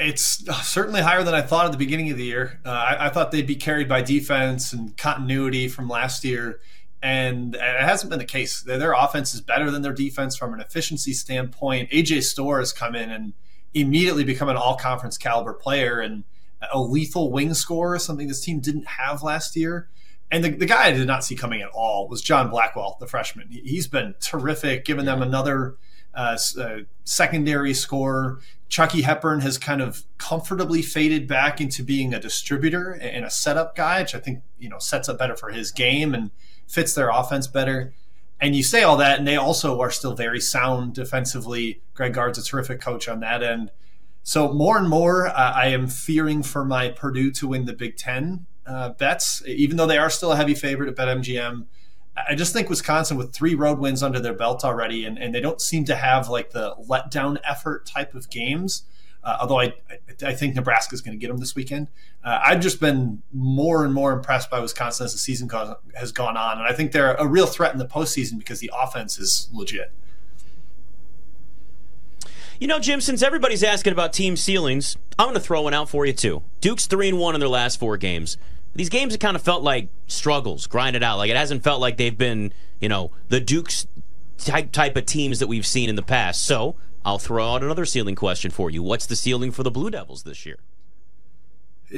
It's 0.00 0.44
certainly 0.66 1.00
higher 1.00 1.22
than 1.22 1.32
I 1.32 1.42
thought 1.42 1.66
at 1.66 1.72
the 1.72 1.78
beginning 1.78 2.10
of 2.10 2.16
the 2.16 2.24
year. 2.24 2.60
Uh, 2.66 2.70
I, 2.70 3.06
I, 3.06 3.08
thought 3.10 3.30
they'd 3.30 3.46
be 3.46 3.56
carried 3.56 3.88
by 3.88 4.02
defense 4.02 4.72
and 4.72 4.96
continuity 4.96 5.68
from 5.68 5.88
last 5.88 6.24
year, 6.24 6.60
and 7.00 7.54
it 7.54 7.60
hasn't 7.60 8.10
been 8.10 8.18
the 8.18 8.24
case. 8.24 8.62
Their, 8.62 8.78
their 8.78 8.92
offense 8.94 9.32
is 9.32 9.40
better 9.40 9.70
than 9.70 9.82
their 9.82 9.92
defense 9.92 10.36
from 10.36 10.54
an 10.54 10.60
efficiency 10.60 11.12
standpoint. 11.12 11.90
AJ 11.90 12.24
Storr 12.24 12.58
has 12.58 12.72
come 12.72 12.96
in 12.96 13.10
and 13.10 13.32
immediately 13.74 14.24
become 14.24 14.48
an 14.48 14.56
all-conference 14.56 15.18
caliber 15.18 15.52
player, 15.52 16.00
and– 16.00 16.24
a 16.72 16.80
lethal 16.80 17.30
wing 17.30 17.54
scorer, 17.54 17.98
something 17.98 18.28
this 18.28 18.44
team 18.44 18.60
didn't 18.60 18.86
have 18.86 19.22
last 19.22 19.56
year. 19.56 19.88
And 20.30 20.44
the, 20.44 20.50
the 20.50 20.66
guy 20.66 20.86
I 20.86 20.92
did 20.92 21.06
not 21.06 21.24
see 21.24 21.34
coming 21.34 21.62
at 21.62 21.70
all 21.70 22.08
was 22.08 22.20
John 22.20 22.50
Blackwell, 22.50 22.96
the 23.00 23.06
freshman. 23.06 23.48
He's 23.50 23.86
been 23.86 24.14
terrific, 24.20 24.84
giving 24.84 25.06
them 25.06 25.22
another 25.22 25.76
uh, 26.14 26.36
uh, 26.58 26.78
secondary 27.04 27.72
score. 27.72 28.40
Chucky 28.68 29.02
Hepburn 29.02 29.40
has 29.40 29.56
kind 29.56 29.80
of 29.80 30.04
comfortably 30.18 30.82
faded 30.82 31.26
back 31.26 31.60
into 31.60 31.82
being 31.82 32.12
a 32.12 32.20
distributor 32.20 32.92
and 32.92 33.24
a 33.24 33.30
setup 33.30 33.74
guy, 33.74 34.00
which 34.02 34.14
I 34.14 34.18
think 34.18 34.42
you 34.58 34.68
know 34.68 34.78
sets 34.78 35.08
up 35.08 35.18
better 35.18 35.36
for 35.36 35.50
his 35.50 35.70
game 35.70 36.14
and 36.14 36.30
fits 36.66 36.92
their 36.92 37.08
offense 37.08 37.46
better. 37.46 37.94
And 38.40 38.54
you 38.54 38.62
say 38.62 38.82
all 38.82 38.96
that, 38.98 39.18
and 39.18 39.26
they 39.26 39.36
also 39.36 39.80
are 39.80 39.90
still 39.90 40.14
very 40.14 40.40
sound 40.40 40.94
defensively. 40.94 41.80
Greg 41.94 42.14
Gard's 42.14 42.38
a 42.38 42.42
terrific 42.42 42.80
coach 42.80 43.08
on 43.08 43.20
that 43.20 43.42
end. 43.42 43.70
So 44.22 44.52
more 44.52 44.76
and 44.78 44.88
more, 44.88 45.28
uh, 45.28 45.32
I 45.32 45.68
am 45.68 45.88
fearing 45.88 46.42
for 46.42 46.64
my 46.64 46.90
Purdue 46.90 47.30
to 47.32 47.48
win 47.48 47.64
the 47.64 47.72
Big 47.72 47.96
Ten 47.96 48.46
uh, 48.66 48.90
bets, 48.90 49.42
even 49.46 49.76
though 49.76 49.86
they 49.86 49.98
are 49.98 50.10
still 50.10 50.32
a 50.32 50.36
heavy 50.36 50.54
favorite 50.54 50.88
at 50.88 50.96
BetMGM. 50.96 51.66
I 52.28 52.34
just 52.34 52.52
think 52.52 52.68
Wisconsin, 52.68 53.16
with 53.16 53.32
three 53.32 53.54
road 53.54 53.78
wins 53.78 54.02
under 54.02 54.20
their 54.20 54.34
belt 54.34 54.64
already, 54.64 55.04
and, 55.04 55.18
and 55.18 55.34
they 55.34 55.40
don't 55.40 55.60
seem 55.60 55.84
to 55.86 55.94
have 55.94 56.28
like 56.28 56.50
the 56.50 56.74
letdown 56.88 57.38
effort 57.44 57.86
type 57.86 58.14
of 58.14 58.28
games. 58.30 58.84
Uh, 59.22 59.36
although 59.40 59.60
I, 59.60 59.74
I 60.22 60.32
think 60.32 60.54
Nebraska 60.54 60.94
is 60.94 61.00
going 61.00 61.18
to 61.18 61.20
get 61.20 61.28
them 61.28 61.38
this 61.38 61.54
weekend. 61.54 61.88
Uh, 62.22 62.40
I've 62.42 62.60
just 62.60 62.80
been 62.80 63.22
more 63.32 63.84
and 63.84 63.92
more 63.92 64.12
impressed 64.12 64.48
by 64.48 64.60
Wisconsin 64.60 65.04
as 65.04 65.12
the 65.12 65.18
season 65.18 65.50
has 65.94 66.12
gone 66.12 66.36
on, 66.36 66.58
and 66.58 66.66
I 66.66 66.72
think 66.72 66.92
they're 66.92 67.14
a 67.14 67.26
real 67.26 67.46
threat 67.46 67.72
in 67.72 67.78
the 67.78 67.86
postseason 67.86 68.38
because 68.38 68.60
the 68.60 68.70
offense 68.74 69.18
is 69.18 69.48
legit. 69.52 69.92
You 72.58 72.66
know, 72.66 72.80
Jim, 72.80 73.00
since 73.00 73.22
everybody's 73.22 73.62
asking 73.62 73.92
about 73.92 74.12
team 74.12 74.36
ceilings, 74.36 74.96
I'm 75.16 75.26
going 75.26 75.34
to 75.34 75.40
throw 75.40 75.62
one 75.62 75.74
out 75.74 75.88
for 75.88 76.04
you 76.04 76.12
too. 76.12 76.42
Duke's 76.60 76.86
three 76.86 77.08
and 77.08 77.18
one 77.18 77.34
in 77.36 77.40
their 77.40 77.48
last 77.48 77.78
four 77.78 77.96
games. 77.96 78.36
These 78.74 78.88
games 78.88 79.12
have 79.12 79.20
kind 79.20 79.36
of 79.36 79.42
felt 79.42 79.62
like 79.62 79.88
struggles, 80.08 80.66
grinded 80.66 81.04
out. 81.04 81.18
Like 81.18 81.30
it 81.30 81.36
hasn't 81.36 81.62
felt 81.62 81.80
like 81.80 81.96
they've 81.96 82.16
been, 82.16 82.52
you 82.80 82.88
know, 82.88 83.12
the 83.28 83.40
Duke's 83.40 83.86
type 84.38 84.72
type 84.72 84.96
of 84.96 85.06
teams 85.06 85.38
that 85.38 85.46
we've 85.46 85.66
seen 85.66 85.88
in 85.88 85.94
the 85.94 86.02
past. 86.02 86.44
So 86.44 86.74
I'll 87.04 87.18
throw 87.18 87.54
out 87.54 87.62
another 87.62 87.84
ceiling 87.84 88.16
question 88.16 88.50
for 88.50 88.70
you. 88.70 88.82
What's 88.82 89.06
the 89.06 89.16
ceiling 89.16 89.52
for 89.52 89.62
the 89.62 89.70
Blue 89.70 89.90
Devils 89.90 90.24
this 90.24 90.44
year? 90.44 90.58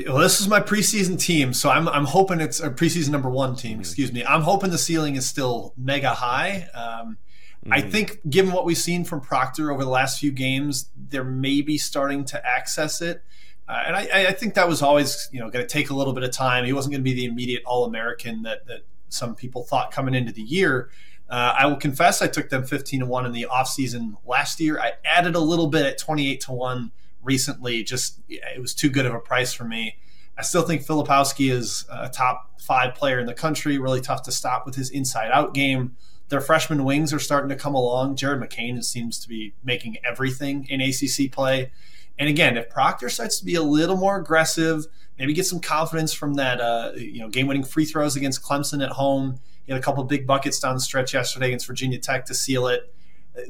Well, 0.06 0.18
this 0.18 0.40
is 0.40 0.46
my 0.46 0.60
preseason 0.60 1.18
team, 1.18 1.52
so 1.52 1.68
I'm, 1.68 1.88
I'm 1.88 2.04
hoping 2.04 2.40
it's 2.40 2.60
a 2.60 2.70
preseason 2.70 3.08
number 3.08 3.28
one 3.28 3.56
team. 3.56 3.72
Mm-hmm. 3.72 3.80
Excuse 3.80 4.12
me. 4.12 4.24
I'm 4.24 4.42
hoping 4.42 4.70
the 4.70 4.78
ceiling 4.78 5.16
is 5.16 5.26
still 5.26 5.72
mega 5.76 6.10
high. 6.10 6.68
Um, 6.74 7.18
Mm-hmm. 7.64 7.72
I 7.72 7.80
think, 7.82 8.20
given 8.28 8.52
what 8.52 8.64
we've 8.64 8.78
seen 8.78 9.04
from 9.04 9.20
Proctor 9.20 9.70
over 9.70 9.84
the 9.84 9.90
last 9.90 10.18
few 10.18 10.32
games, 10.32 10.88
they're 10.96 11.24
maybe 11.24 11.76
starting 11.76 12.24
to 12.26 12.46
access 12.46 13.02
it. 13.02 13.22
Uh, 13.68 13.82
and 13.86 13.96
I, 13.96 14.28
I, 14.28 14.32
think 14.32 14.54
that 14.54 14.66
was 14.66 14.82
always, 14.82 15.28
you 15.30 15.38
know, 15.38 15.48
going 15.48 15.64
to 15.64 15.68
take 15.68 15.90
a 15.90 15.94
little 15.94 16.12
bit 16.12 16.24
of 16.24 16.32
time. 16.32 16.64
He 16.64 16.72
wasn't 16.72 16.92
going 16.92 17.02
to 17.02 17.04
be 17.04 17.14
the 17.14 17.26
immediate 17.26 17.62
All 17.64 17.84
American 17.84 18.42
that 18.42 18.66
that 18.66 18.80
some 19.10 19.34
people 19.34 19.62
thought 19.62 19.92
coming 19.92 20.14
into 20.14 20.32
the 20.32 20.42
year. 20.42 20.90
Uh, 21.28 21.54
I 21.56 21.66
will 21.66 21.76
confess, 21.76 22.22
I 22.22 22.26
took 22.26 22.48
them 22.48 22.64
15 22.64 23.00
to 23.00 23.06
one 23.06 23.24
in 23.24 23.32
the 23.32 23.46
offseason 23.48 24.16
last 24.26 24.58
year. 24.58 24.80
I 24.80 24.94
added 25.04 25.36
a 25.36 25.40
little 25.40 25.68
bit 25.68 25.86
at 25.86 25.98
28 25.98 26.40
to 26.40 26.52
one 26.52 26.90
recently. 27.22 27.84
Just 27.84 28.18
it 28.28 28.60
was 28.60 28.74
too 28.74 28.90
good 28.90 29.06
of 29.06 29.14
a 29.14 29.20
price 29.20 29.52
for 29.52 29.64
me. 29.64 29.96
I 30.36 30.42
still 30.42 30.62
think 30.62 30.84
Filipowski 30.84 31.52
is 31.52 31.84
a 31.90 32.08
top 32.08 32.60
five 32.60 32.94
player 32.94 33.20
in 33.20 33.26
the 33.26 33.34
country. 33.34 33.78
Really 33.78 34.00
tough 34.00 34.22
to 34.24 34.32
stop 34.32 34.66
with 34.66 34.74
his 34.74 34.90
inside 34.90 35.30
out 35.30 35.54
game. 35.54 35.96
Their 36.30 36.40
freshman 36.40 36.84
wings 36.84 37.12
are 37.12 37.18
starting 37.18 37.50
to 37.50 37.56
come 37.56 37.74
along. 37.74 38.16
Jared 38.16 38.40
McCain 38.40 38.82
seems 38.82 39.18
to 39.18 39.28
be 39.28 39.52
making 39.62 39.98
everything 40.04 40.66
in 40.68 40.80
ACC 40.80 41.30
play. 41.30 41.72
And 42.18 42.28
again, 42.28 42.56
if 42.56 42.70
Proctor 42.70 43.08
starts 43.08 43.38
to 43.40 43.44
be 43.44 43.56
a 43.56 43.62
little 43.62 43.96
more 43.96 44.16
aggressive, 44.16 44.86
maybe 45.18 45.32
get 45.32 45.46
some 45.46 45.60
confidence 45.60 46.12
from 46.12 46.34
that, 46.34 46.60
uh, 46.60 46.92
you 46.96 47.20
know, 47.20 47.28
game-winning 47.28 47.64
free 47.64 47.84
throws 47.84 48.14
against 48.16 48.42
Clemson 48.42 48.82
at 48.82 48.90
home. 48.90 49.40
He 49.64 49.72
had 49.72 49.80
a 49.80 49.84
couple 49.84 50.04
big 50.04 50.26
buckets 50.26 50.60
down 50.60 50.74
the 50.74 50.80
stretch 50.80 51.14
yesterday 51.14 51.48
against 51.48 51.66
Virginia 51.66 51.98
Tech 51.98 52.26
to 52.26 52.34
seal 52.34 52.68
it. 52.68 52.94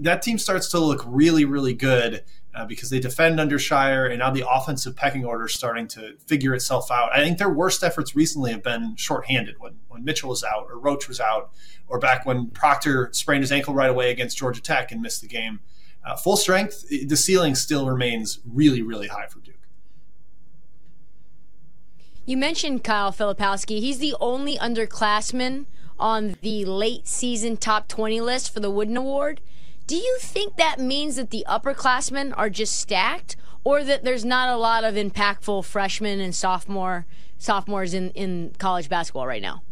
That 0.01 0.23
team 0.23 0.39
starts 0.39 0.69
to 0.71 0.79
look 0.79 1.03
really, 1.07 1.45
really 1.45 1.75
good 1.75 2.25
uh, 2.55 2.65
because 2.65 2.91
they 2.91 3.01
defend 3.01 3.41
under 3.41 3.59
Scheyer, 3.59 4.09
and 4.11 4.19
now 4.19 4.31
the 4.31 4.45
offensive 4.49 4.97
pecking 4.97 5.25
order 5.25 5.47
is 5.47 5.55
starting 5.55 5.87
to 5.89 6.17
figure 6.27 6.55
itself 6.55 6.91
out. 6.91 7.11
I 7.13 7.23
think 7.23 7.39
their 7.39 7.51
worst 7.51 7.83
efforts 7.83 8.15
recently 8.17 8.51
have 8.53 8.63
been 8.63 8.97
shorthanded 8.97 9.57
when 9.59 9.75
when 9.89 10.05
Mitchell 10.05 10.31
was 10.31 10.45
out 10.45 10.67
or 10.69 10.79
Roach 10.79 11.09
was 11.09 11.21
out, 11.21 11.51
or 11.89 11.99
back 11.99 12.27
when 12.27 12.49
Proctor 12.49 13.11
sprained 13.13 13.43
his 13.43 13.53
ankle 13.53 13.75
right 13.75 13.91
away 13.91 14.11
against 14.11 14.37
Georgia 14.39 14.63
Tech 14.63 14.93
and 14.93 15.01
missed 15.01 15.21
the 15.21 15.29
game. 15.29 15.61
Uh, 16.05 16.17
full 16.17 16.37
strength, 16.37 16.89
the 16.89 17.17
ceiling 17.17 17.55
still 17.55 17.87
remains 17.87 18.41
really, 18.47 18.81
really 18.81 19.09
high 19.09 19.27
for 19.27 19.39
Duke. 19.41 19.57
You 22.25 22.37
mentioned 22.37 22.85
Kyle 22.85 23.13
Filipowski. 23.13 23.81
He's 23.81 23.99
the 23.99 24.15
only 24.21 24.57
underclassman 24.57 25.67
on 25.99 26.37
the 26.41 26.65
late 26.65 27.07
season 27.07 27.57
top 27.57 27.89
20 27.89 28.21
list 28.21 28.53
for 28.53 28.61
the 28.61 28.71
Wooden 28.71 28.97
Award. 28.97 29.41
Do 29.91 29.97
you 29.97 30.19
think 30.21 30.55
that 30.55 30.79
means 30.79 31.17
that 31.17 31.31
the 31.31 31.45
upperclassmen 31.49 32.33
are 32.37 32.49
just 32.49 32.77
stacked, 32.77 33.35
or 33.65 33.83
that 33.83 34.05
there's 34.05 34.25
not 34.25 34.49
a 34.49 34.57
lot 34.57 34.85
of 34.85 34.95
impactful 34.95 35.65
freshmen 35.65 36.21
and 36.21 36.33
sophomore 36.33 37.07
sophomores 37.39 37.93
in, 37.93 38.11
in 38.11 38.53
college 38.59 38.89
basketball 38.89 39.27
right 39.27 39.43
now? 39.43 39.65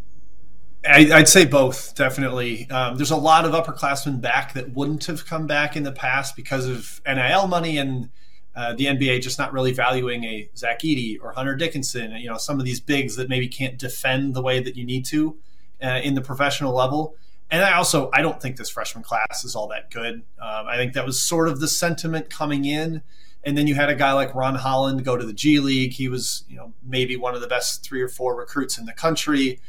I, 0.85 1.07
would 1.13 1.29
say 1.29 1.45
both, 1.45 1.95
definitely. 1.95 2.69
Um, 2.69 2.97
there's 2.97 3.13
a 3.13 3.17
lot 3.17 3.45
of 3.45 3.53
upperclassmen 3.53 4.21
back 4.21 4.55
that 4.55 4.75
wouldn't 4.75 5.05
have 5.05 5.25
come 5.25 5.47
back 5.47 5.77
in 5.77 5.85
the 5.85 5.93
past 5.93 6.35
because 6.35 6.67
of 6.67 7.01
NIL 7.07 7.47
money 7.47 7.79
and 7.79 8.11
uh, 8.57 8.75
the 8.75 8.87
NBA 8.87 9.23
just 9.23 9.39
not 9.39 9.53
really 9.53 9.71
valuing 9.71 10.25
a 10.25 10.51
Zach 10.57 10.81
Edey 10.81 11.17
or 11.23 11.31
Hunter 11.31 11.55
Dickinson. 11.55 12.11
You 12.17 12.31
know, 12.31 12.39
some 12.39 12.59
of 12.59 12.65
these 12.65 12.81
bigs 12.81 13.15
that 13.15 13.29
maybe 13.29 13.47
can't 13.47 13.79
defend 13.79 14.35
the 14.35 14.43
way 14.43 14.59
that 14.59 14.75
you 14.75 14.85
need 14.85 15.05
to 15.05 15.37
uh, 15.81 16.01
in 16.03 16.15
the 16.15 16.23
professional 16.23 16.75
level. 16.75 17.15
And 17.51 17.63
I 17.63 17.75
also 17.75 18.11
I 18.13 18.23
don't 18.23 18.41
think 18.41 18.57
this 18.57 18.71
freshman 18.71 19.03
class 19.03 19.45
is 19.45 19.55
all 19.55 19.69
that 19.69 19.91
good. 19.91 20.17
Um, 20.41 20.67
I 20.67 20.77
think 20.77 20.93
that 20.95 21.07
was 21.07 21.21
sort 21.21 21.49
of 21.49 21.61
the 21.61 21.69
sentiment 21.69 22.31
coming 22.31 22.65
in. 22.65 23.03
And 23.45 23.57
then 23.57 23.67
you 23.67 23.75
had 23.75 23.89
a 23.89 23.95
guy 23.95 24.13
like 24.13 24.35
Ron 24.35 24.57
Holland 24.57 25.05
go 25.05 25.17
to 25.17 25.25
the 25.25 25.33
G 25.33 25.61
League. 25.61 25.93
He 25.93 26.09
was, 26.09 26.45
you 26.49 26.57
know, 26.57 26.75
maybe 26.83 27.17
one 27.17 27.35
of 27.35 27.41
the 27.41 27.47
best 27.47 27.83
three 27.83 28.03
or 28.03 28.09
four 28.09 28.37
recruits 28.37 28.77
in 28.77 28.85
the 28.85 28.93
country. 28.93 29.61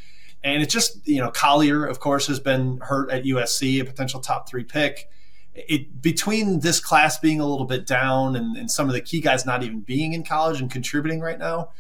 And 0.43 0.61
it's 0.61 0.73
just, 0.73 1.07
you 1.07 1.19
know, 1.19 1.31
Collier, 1.31 1.85
of 1.85 1.99
course, 1.99 2.27
has 2.27 2.39
been 2.39 2.79
hurt 2.79 3.11
at 3.11 3.23
USC, 3.23 3.81
a 3.81 3.85
potential 3.85 4.19
top 4.19 4.49
three 4.49 4.63
pick. 4.63 5.09
It 5.53 6.01
between 6.01 6.61
this 6.61 6.79
class 6.79 7.19
being 7.19 7.39
a 7.39 7.45
little 7.45 7.65
bit 7.65 7.85
down 7.85 8.35
and, 8.35 8.57
and 8.57 8.71
some 8.71 8.87
of 8.87 8.93
the 8.93 9.01
key 9.01 9.21
guys 9.21 9.45
not 9.45 9.63
even 9.63 9.81
being 9.81 10.13
in 10.13 10.23
college 10.23 10.61
and 10.61 10.71
contributing 10.71 11.19
right 11.19 11.37
now, 11.37 11.71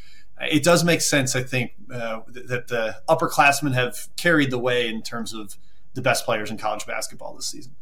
it 0.41 0.63
does 0.63 0.83
make 0.83 1.01
sense, 1.01 1.35
I 1.35 1.43
think, 1.43 1.73
uh, 1.93 2.21
that 2.27 2.67
the 2.67 2.97
upperclassmen 3.07 3.73
have 3.73 4.07
carried 4.15 4.51
the 4.51 4.59
way 4.59 4.87
in 4.87 5.01
terms 5.01 5.33
of 5.33 5.57
the 5.99 6.03
best 6.03 6.25
players 6.25 6.49
in 6.49 6.57
college 6.57 6.85
basketball 6.85 7.35
this 7.35 7.47
season. 7.47 7.75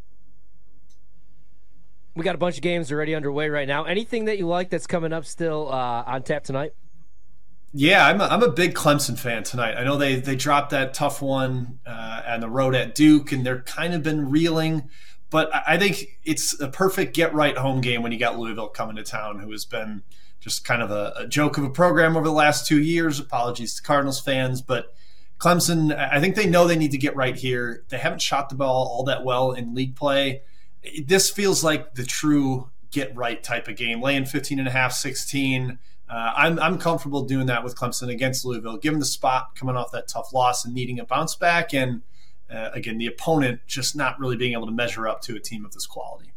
We 2.16 2.24
got 2.24 2.34
a 2.34 2.40
bunch 2.40 2.56
of 2.56 2.64
games 2.64 2.92
already 2.92 3.14
underway 3.14 3.48
right 3.50 3.68
now. 3.68 3.84
Anything 3.84 4.26
that 4.26 4.40
you 4.40 4.48
like 4.48 4.72
that's 4.72 4.88
coming 4.88 5.14
up 5.14 5.24
still 5.24 5.72
uh, 5.72 6.04
on 6.08 6.24
tap 6.24 6.44
tonight? 6.44 6.74
Yeah, 7.74 8.08
I'm 8.08 8.20
a, 8.20 8.24
I'm 8.24 8.42
a 8.42 8.50
big 8.50 8.74
Clemson 8.74 9.20
fan 9.20 9.44
tonight. 9.44 9.76
I 9.78 9.84
know 9.84 9.98
they 9.98 10.16
they 10.16 10.36
dropped 10.36 10.72
that 10.72 10.96
tough 10.96 11.22
one 11.22 11.80
uh, 11.86 12.24
on 12.28 12.40
the 12.40 12.50
road 12.50 12.74
at 12.74 12.96
Duke, 12.96 13.32
and 13.32 13.46
they're 13.46 13.62
kind 13.62 13.94
of 13.94 14.02
been 14.02 14.32
reeling. 14.32 14.90
But 15.30 15.52
I 15.54 15.78
think 15.78 16.18
it's 16.24 16.60
a 16.60 16.70
perfect 16.70 17.14
get 17.14 17.36
right 17.36 17.56
home 17.56 17.82
game 17.82 18.02
when 18.02 18.12
you 18.12 18.18
got 18.18 18.40
Louisville 18.40 18.70
coming 18.70 18.96
to 18.96 19.04
town, 19.04 19.40
who 19.40 19.52
has 19.52 19.66
been 19.66 20.02
just 20.40 20.66
kind 20.66 20.82
of 20.82 20.90
a, 20.90 21.14
a 21.18 21.28
joke 21.28 21.58
of 21.58 21.66
a 21.66 21.70
program 21.70 22.18
over 22.18 22.26
the 22.26 22.32
last 22.32 22.66
two 22.66 22.82
years. 22.82 23.20
Apologies 23.20 23.76
to 23.76 23.84
Cardinals 23.84 24.20
fans, 24.20 24.62
but 24.62 24.96
Clemson, 25.40 25.96
I 25.96 26.20
think 26.20 26.36
they 26.36 26.48
know 26.48 26.68
they 26.68 26.76
need 26.76 26.92
to 26.92 26.98
get 26.98 27.16
right 27.16 27.36
here. 27.36 27.84
They 27.90 27.98
haven't 27.98 28.22
shot 28.22 28.50
the 28.50 28.56
ball 28.56 28.88
all 28.88 29.04
that 29.04 29.24
well 29.24 29.52
in 29.52 29.76
league 29.76 29.96
play. 29.96 30.42
This 31.06 31.30
feels 31.30 31.64
like 31.64 31.94
the 31.94 32.04
true 32.04 32.70
get 32.92 33.16
right 33.16 33.44
type 33.44 33.68
of 33.68 33.76
game. 33.76 34.02
Laying 34.02 34.26
15 34.26 34.60
and 34.60 34.68
a 34.68 34.72
half, 34.72 34.94
16. 34.94 35.78
Uh, 36.10 36.34
I'm, 36.36 36.58
I'm 36.60 36.78
comfortable 36.78 37.24
doing 37.24 37.48
that 37.48 37.64
with 37.64 37.76
Clemson 37.76 38.10
against 38.10 38.46
Louisville, 38.46 38.78
given 38.78 39.00
the 39.00 39.06
spot 39.06 39.56
coming 39.56 39.76
off 39.76 39.92
that 39.92 40.08
tough 40.08 40.34
loss 40.34 40.66
and 40.66 40.74
needing 40.74 41.00
a 41.00 41.06
bounce 41.06 41.36
back. 41.36 41.74
And 41.74 42.02
uh, 42.50 42.70
again, 42.74 42.98
the 42.98 43.08
opponent 43.08 43.62
just 43.68 43.96
not 43.96 44.20
really 44.20 44.38
being 44.38 44.54
able 44.54 44.66
to 44.66 44.72
measure 44.72 45.08
up 45.08 45.22
to 45.24 45.36
a 45.36 45.40
team 45.40 45.66
of 45.66 45.74
this 45.74 45.86
quality. 45.86 46.32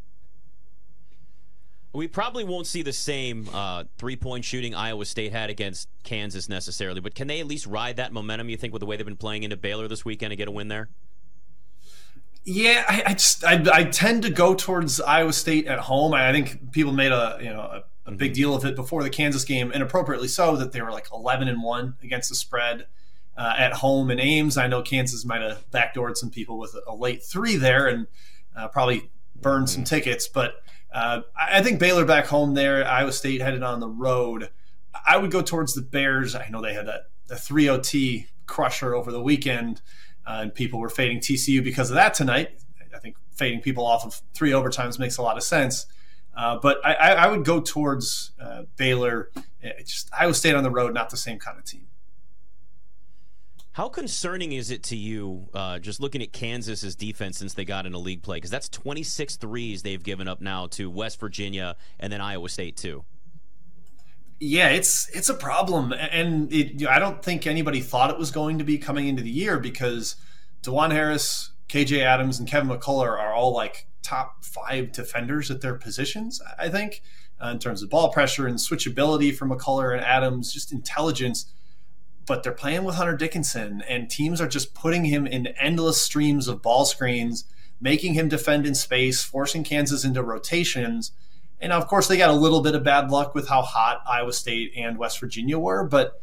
We 1.93 2.07
probably 2.07 2.45
won't 2.45 2.67
see 2.69 2.83
the 2.83 2.93
same 2.93 3.49
uh, 3.53 3.85
three 3.99 4.17
point 4.17 4.45
shooting 4.45 4.75
Iowa 4.75 5.05
State 5.05 5.33
had 5.33 5.51
against 5.51 5.89
Kansas 6.05 6.49
necessarily, 6.49 7.01
but 7.01 7.15
can 7.15 7.27
they 7.27 7.41
at 7.41 7.47
least 7.47 7.67
ride 7.67 7.97
that 7.97 8.13
momentum, 8.13 8.49
you 8.49 8.57
think, 8.57 8.73
with 8.73 8.81
the 8.81 8.87
way 8.87 8.97
they've 8.97 9.07
been 9.07 9.17
playing 9.17 9.43
into 9.43 9.57
Baylor 9.57 9.89
this 9.89 10.05
weekend 10.05 10.33
and 10.33 10.39
get 10.39 10.47
a 10.47 10.53
win 10.53 10.69
there? 10.69 10.89
Yeah, 12.45 12.85
I, 12.89 13.03
I 13.07 13.13
just 13.13 13.45
I, 13.45 13.63
I, 13.73 13.85
tend 13.85 14.23
to 14.23 14.31
go 14.31 14.55
towards 14.55 15.01
Iowa 15.01 15.33
State 15.33 15.67
at 15.67 15.79
home. 15.79 16.15
I 16.15 16.33
think 16.33 16.73
people 16.73 16.93
made 16.93 17.13
a 17.13 17.39
you 17.41 17.51
know 17.51 17.61
a, 17.61 17.85
a 18.07 18.13
big 18.13 18.31
mm-hmm. 18.31 18.35
deal 18.35 18.55
of 18.55 18.65
it 18.65 18.75
before 18.75 19.03
the 19.03 19.11
Kansas 19.11 19.45
game, 19.45 19.71
and 19.75 19.83
appropriately 19.83 20.29
so, 20.29 20.57
that 20.57 20.73
they 20.73 20.81
were 20.81 20.91
like 20.91 21.09
eleven 21.13 21.49
and 21.49 21.63
one 21.63 21.97
against 22.03 22.31
the 22.31 22.35
spread 22.35 22.87
uh, 23.37 23.55
at 23.59 23.75
home 23.75 24.11
in 24.11 24.19
Ames. 24.19 24.57
I 24.57 24.69
know 24.69 24.81
Kansas 24.81 25.25
might 25.25 25.43
have 25.43 25.71
backdoored 25.71 26.17
some 26.17 26.31
people 26.31 26.59
with 26.59 26.75
a, 26.75 26.91
a 26.91 26.95
late 26.95 27.23
three 27.23 27.57
there 27.57 27.87
and 27.87 28.07
uh, 28.57 28.69
probably 28.69 29.11
burned 29.41 29.67
mm-hmm. 29.67 29.75
some 29.75 29.85
tickets, 29.85 30.27
but 30.27 30.63
uh, 30.93 31.21
I 31.39 31.63
think 31.63 31.79
Baylor 31.79 32.05
back 32.05 32.27
home 32.27 32.55
there, 32.55 32.87
Iowa 32.87 33.13
State 33.13 33.41
headed 33.41 33.63
on 33.63 33.81
the 33.81 33.89
road. 33.89 34.51
I 35.07 35.17
would 35.17 35.31
go 35.31 35.43
towards 35.43 35.75
the 35.75 35.83
Bears. 35.83 36.35
I 36.35 36.49
know 36.49 36.61
they 36.61 36.75
had 36.75 36.87
that 36.87 37.03
the 37.29 37.37
3 37.37 37.69
OT 37.69 38.27
crusher 38.47 38.95
over 38.95 39.13
the 39.13 39.23
weekend, 39.23 39.81
uh, 40.27 40.41
and 40.43 40.55
people 40.55 40.81
were 40.81 40.89
fading 40.89 41.21
TCU 41.21 41.63
because 41.63 41.91
of 41.91 41.95
that 41.95 42.15
tonight. 42.15 42.51
I 42.95 42.99
think 42.99 43.17
fading 43.31 43.61
people 43.61 43.87
off 43.87 44.05
of 44.05 44.21
three 44.35 44.51
overtimes 44.51 44.99
makes 44.99 45.17
a 45.17 45.23
lot 45.23 45.37
of 45.37 45.43
sense. 45.45 45.87
Uh, 46.37 46.59
but 46.61 46.85
I, 46.85 46.95
I, 46.95 47.27
would 47.29 47.45
go 47.45 47.61
towards 47.61 48.33
uh, 48.41 48.63
Baylor. 48.77 49.31
It's 49.61 49.93
just 49.93 50.11
Iowa 50.19 50.35
State 50.35 50.55
on 50.55 50.63
the 50.63 50.71
road, 50.71 50.95
not 50.95 51.11
the 51.11 51.17
same 51.17 51.39
kind 51.39 51.59
of 51.59 51.65
team. 51.65 51.87
How 53.73 53.89
concerning 53.89 54.53
is 54.53 54.71
it 54.71 54.83
to 54.85 54.97
you, 54.97 55.49
uh, 55.55 55.79
just 55.79 56.01
looking 56.01 56.23
at 56.23 56.33
Kansas's 56.33 56.97
defense 56.97 57.39
since 57.39 57.55
they 57.55 57.65
got 57.65 57.87
into 57.87 57.99
league 57.99 58.23
play? 58.23 58.39
Because 58.39 58.51
that's 58.51 58.69
26 58.69 59.37
threes 59.37 59.83
they've 59.83 60.03
given 60.03 60.27
up 60.27 60.41
now 60.41 60.67
to 60.69 60.91
West 60.91 61.21
Virginia 61.21 61.77
and 62.01 62.13
then 62.13 62.21
Iowa 62.21 62.49
State 62.49 62.77
too. 62.77 63.05
Yeah, 64.41 64.71
it's 64.71 65.09
it's 65.11 65.29
a 65.29 65.35
problem, 65.35 65.93
and 65.93 66.51
it, 66.51 66.87
I 66.87 66.99
don't 66.99 67.23
think 67.23 67.47
anybody 67.47 67.81
thought 67.81 68.11
it 68.11 68.17
was 68.19 68.31
going 68.31 68.57
to 68.57 68.65
be 68.65 68.79
coming 68.79 69.07
into 69.07 69.23
the 69.23 69.31
year 69.31 69.59
because 69.59 70.17
Dajuan 70.63 70.93
Harris, 70.93 71.53
KJ 71.69 72.03
Adams, 72.03 72.39
and 72.39 72.49
Kevin 72.49 72.71
McCullar 72.71 73.11
are 73.11 73.35
all 73.35 73.53
like 73.53 73.87
top 74.03 74.43
five 74.43 74.93
defenders 74.93 75.51
at 75.51 75.61
their 75.61 75.75
positions. 75.75 76.41
I 76.59 76.71
think 76.71 77.03
uh, 77.39 77.49
in 77.49 77.59
terms 77.59 77.83
of 77.83 77.91
ball 77.91 78.11
pressure 78.11 78.47
and 78.47 78.57
switchability 78.57 79.37
for 79.37 79.47
McCullar 79.47 79.95
and 79.95 80.03
Adams, 80.03 80.55
just 80.55 80.73
intelligence 80.73 81.53
but 82.31 82.45
they're 82.45 82.53
playing 82.53 82.85
with 82.85 82.95
Hunter 82.95 83.17
Dickinson, 83.17 83.83
and 83.89 84.09
teams 84.09 84.41
are 84.41 84.47
just 84.47 84.73
putting 84.73 85.07
him 85.07 85.27
in 85.27 85.49
endless 85.49 86.01
streams 86.01 86.47
of 86.47 86.63
ball 86.63 86.85
screens, 86.85 87.45
making 87.81 88.15
him 88.15 88.29
defend 88.29 88.69
in 88.69 88.77
space, 88.77 89.21
forcing 89.21 89.65
Kansas 89.65 90.05
into 90.05 90.23
rotations. 90.23 91.11
And 91.61 91.73
of 91.73 91.89
course, 91.89 92.07
they 92.07 92.17
got 92.17 92.31
a 92.31 92.35
little 92.35 92.63
bit 92.63 92.77
of 92.77 92.85
bad 92.85 93.11
luck 93.11 93.35
with 93.35 93.49
how 93.49 93.63
hot 93.63 94.03
Iowa 94.09 94.33
State 94.33 94.75
and 94.77 94.97
West 94.97 95.19
Virginia 95.19 95.59
were, 95.59 95.83
but 95.83 96.23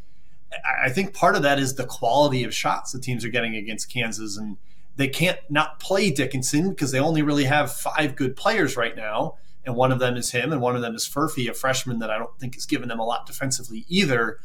I 0.82 0.88
think 0.88 1.12
part 1.12 1.36
of 1.36 1.42
that 1.42 1.58
is 1.58 1.74
the 1.74 1.84
quality 1.84 2.42
of 2.42 2.54
shots 2.54 2.92
the 2.92 3.00
teams 3.00 3.22
are 3.22 3.28
getting 3.28 3.54
against 3.54 3.92
Kansas, 3.92 4.38
and 4.38 4.56
they 4.96 5.08
can't 5.08 5.38
not 5.50 5.78
play 5.78 6.10
Dickinson 6.10 6.70
because 6.70 6.90
they 6.90 7.00
only 7.00 7.20
really 7.20 7.44
have 7.44 7.70
five 7.70 8.16
good 8.16 8.34
players 8.34 8.78
right 8.78 8.96
now, 8.96 9.34
and 9.62 9.76
one 9.76 9.92
of 9.92 9.98
them 9.98 10.16
is 10.16 10.30
him, 10.30 10.52
and 10.52 10.62
one 10.62 10.74
of 10.74 10.80
them 10.80 10.94
is 10.94 11.06
Furphy, 11.06 11.50
a 11.50 11.52
freshman 11.52 11.98
that 11.98 12.10
I 12.10 12.16
don't 12.16 12.38
think 12.40 12.54
has 12.54 12.64
given 12.64 12.88
them 12.88 12.98
a 12.98 13.04
lot 13.04 13.26
defensively 13.26 13.84
either. 13.90 14.38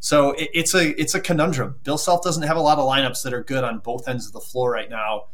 So 0.00 0.32
it, 0.32 0.50
it's 0.52 0.74
a 0.74 1.00
it's 1.00 1.14
a 1.14 1.20
conundrum. 1.20 1.76
Bill 1.84 1.98
Self 1.98 2.22
doesn't 2.22 2.42
have 2.42 2.56
a 2.56 2.60
lot 2.60 2.78
of 2.78 2.88
lineups 2.88 3.22
that 3.22 3.34
are 3.34 3.44
good 3.44 3.62
on 3.62 3.78
both 3.78 4.08
ends 4.08 4.26
of 4.26 4.32
the 4.32 4.40
floor 4.40 4.72
right 4.72 4.90
now. 4.90 5.26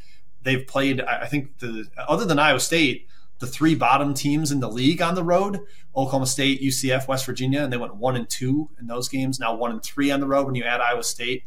They've 0.43 0.67
played, 0.67 1.01
I 1.01 1.27
think, 1.27 1.59
the 1.59 1.87
other 1.97 2.25
than 2.25 2.39
Iowa 2.39 2.61
State, 2.61 3.09
the 3.39 3.47
three 3.47 3.75
bottom 3.75 4.15
teams 4.15 4.53
in 4.53 4.61
the 4.61 4.69
league 4.69 5.01
on 5.01 5.15
the 5.15 5.25
road: 5.25 5.61
Oklahoma 5.97 6.27
State, 6.27 6.61
UCF, 6.61 7.09
West 7.09 7.25
Virginia, 7.27 7.63
and 7.63 7.73
they 7.73 7.77
went 7.77 7.97
one 7.97 8.17
and 8.17 8.29
two 8.29 8.69
in 8.79 8.87
those 8.87 9.09
games. 9.09 9.41
Now 9.41 9.55
one 9.55 9.71
and 9.71 9.83
three 9.83 10.11
on 10.11 10.21
the 10.21 10.27
road 10.27 10.47
when 10.47 10.57
you 10.57 10.65
add 10.65 10.81
Iowa 10.81 11.05
State. 11.05 11.45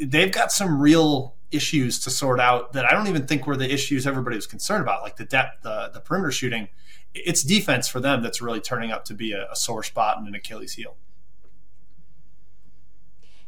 They've 0.00 0.30
got 0.30 0.52
some 0.52 0.80
real 0.80 1.34
issues 1.50 1.98
to 2.00 2.10
sort 2.10 2.40
out 2.40 2.72
that 2.74 2.84
I 2.84 2.92
don't 2.92 3.06
even 3.06 3.26
think 3.26 3.46
were 3.46 3.56
the 3.56 3.72
issues 3.72 4.06
everybody 4.06 4.36
was 4.36 4.46
concerned 4.46 4.82
about, 4.82 5.02
like 5.02 5.16
the 5.16 5.24
depth, 5.24 5.62
the, 5.62 5.90
the 5.92 6.00
perimeter 6.00 6.30
shooting. 6.30 6.68
It's 7.14 7.42
defense 7.42 7.88
for 7.88 8.00
them 8.00 8.22
that's 8.22 8.42
really 8.42 8.60
turning 8.60 8.92
up 8.92 9.04
to 9.06 9.14
be 9.14 9.32
a, 9.32 9.50
a 9.50 9.56
sore 9.56 9.82
spot 9.82 10.18
and 10.18 10.28
an 10.28 10.34
Achilles 10.34 10.74
heel. 10.74 10.96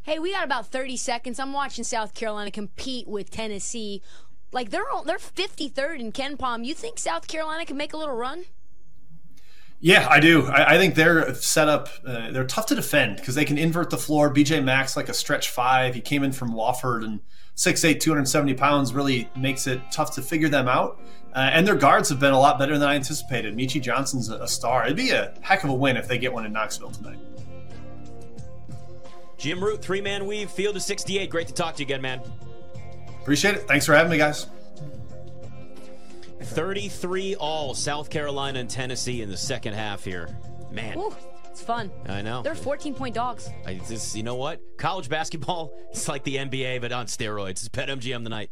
Hey, 0.03 0.17
we 0.17 0.31
got 0.31 0.43
about 0.43 0.67
30 0.67 0.97
seconds. 0.97 1.39
I'm 1.39 1.53
watching 1.53 1.83
South 1.83 2.15
Carolina 2.15 2.49
compete 2.49 3.07
with 3.07 3.29
Tennessee. 3.29 4.01
Like 4.51 4.71
they're 4.71 4.89
all, 4.89 5.03
they're 5.03 5.19
53rd 5.19 5.99
in 5.99 6.11
KenPom. 6.11 6.65
You 6.65 6.73
think 6.73 6.97
South 6.97 7.27
Carolina 7.27 7.65
can 7.65 7.77
make 7.77 7.93
a 7.93 7.97
little 7.97 8.15
run? 8.15 8.45
Yeah, 9.79 10.07
I 10.09 10.19
do. 10.19 10.47
I, 10.47 10.73
I 10.73 10.77
think 10.77 10.95
they're 10.95 11.33
set 11.35 11.67
up. 11.67 11.89
Uh, 12.05 12.31
they're 12.31 12.45
tough 12.45 12.65
to 12.67 12.75
defend 12.75 13.17
because 13.17 13.35
they 13.35 13.45
can 13.45 13.59
invert 13.59 13.91
the 13.91 13.97
floor. 13.97 14.33
BJ 14.33 14.63
Mack 14.63 14.95
like 14.95 15.09
a 15.09 15.13
stretch 15.13 15.49
five. 15.49 15.93
He 15.93 16.01
came 16.01 16.23
in 16.23 16.31
from 16.31 16.51
Wofford 16.51 17.03
and 17.03 17.19
6'8", 17.55 17.99
270 17.99 18.55
pounds 18.55 18.93
really 18.93 19.29
makes 19.35 19.67
it 19.67 19.81
tough 19.91 20.15
to 20.15 20.21
figure 20.23 20.49
them 20.49 20.67
out. 20.67 20.99
Uh, 21.33 21.49
and 21.53 21.65
their 21.65 21.75
guards 21.75 22.09
have 22.09 22.19
been 22.19 22.33
a 22.33 22.39
lot 22.39 22.57
better 22.57 22.77
than 22.77 22.87
I 22.87 22.95
anticipated. 22.95 23.55
Meechie 23.55 23.81
Johnson's 23.81 24.29
a, 24.29 24.37
a 24.37 24.47
star. 24.47 24.85
It'd 24.85 24.97
be 24.97 25.11
a 25.11 25.33
heck 25.41 25.63
of 25.63 25.69
a 25.69 25.73
win 25.73 25.95
if 25.95 26.07
they 26.07 26.17
get 26.17 26.33
one 26.33 26.45
in 26.45 26.53
Knoxville 26.53 26.91
tonight. 26.91 27.19
Jim 29.41 29.63
Root, 29.63 29.81
three 29.81 30.01
man 30.01 30.27
weave, 30.27 30.51
field 30.51 30.75
of 30.75 30.83
68. 30.83 31.27
Great 31.31 31.47
to 31.47 31.53
talk 31.53 31.73
to 31.75 31.79
you 31.79 31.87
again, 31.87 31.99
man. 31.99 32.21
Appreciate 33.21 33.55
it. 33.55 33.67
Thanks 33.67 33.87
for 33.87 33.95
having 33.95 34.11
me, 34.11 34.19
guys. 34.19 34.45
33 36.41 37.35
all, 37.35 37.73
South 37.73 38.11
Carolina 38.11 38.59
and 38.59 38.69
Tennessee 38.69 39.23
in 39.23 39.29
the 39.29 39.37
second 39.37 39.73
half 39.73 40.03
here. 40.03 40.29
Man. 40.69 40.95
Ooh, 40.95 41.15
it's 41.49 41.61
fun. 41.61 41.89
I 42.07 42.21
know. 42.21 42.43
They're 42.43 42.53
14 42.53 42.93
point 42.93 43.15
dogs. 43.15 43.49
I 43.65 43.81
just, 43.89 44.15
you 44.15 44.21
know 44.21 44.35
what? 44.35 44.61
College 44.77 45.09
basketball, 45.09 45.73
it's 45.89 46.07
like 46.07 46.23
the 46.23 46.35
NBA, 46.35 46.79
but 46.79 46.91
on 46.91 47.07
steroids. 47.07 47.65
It's 47.65 47.69
BetMGM 47.69 48.23
tonight. 48.23 48.51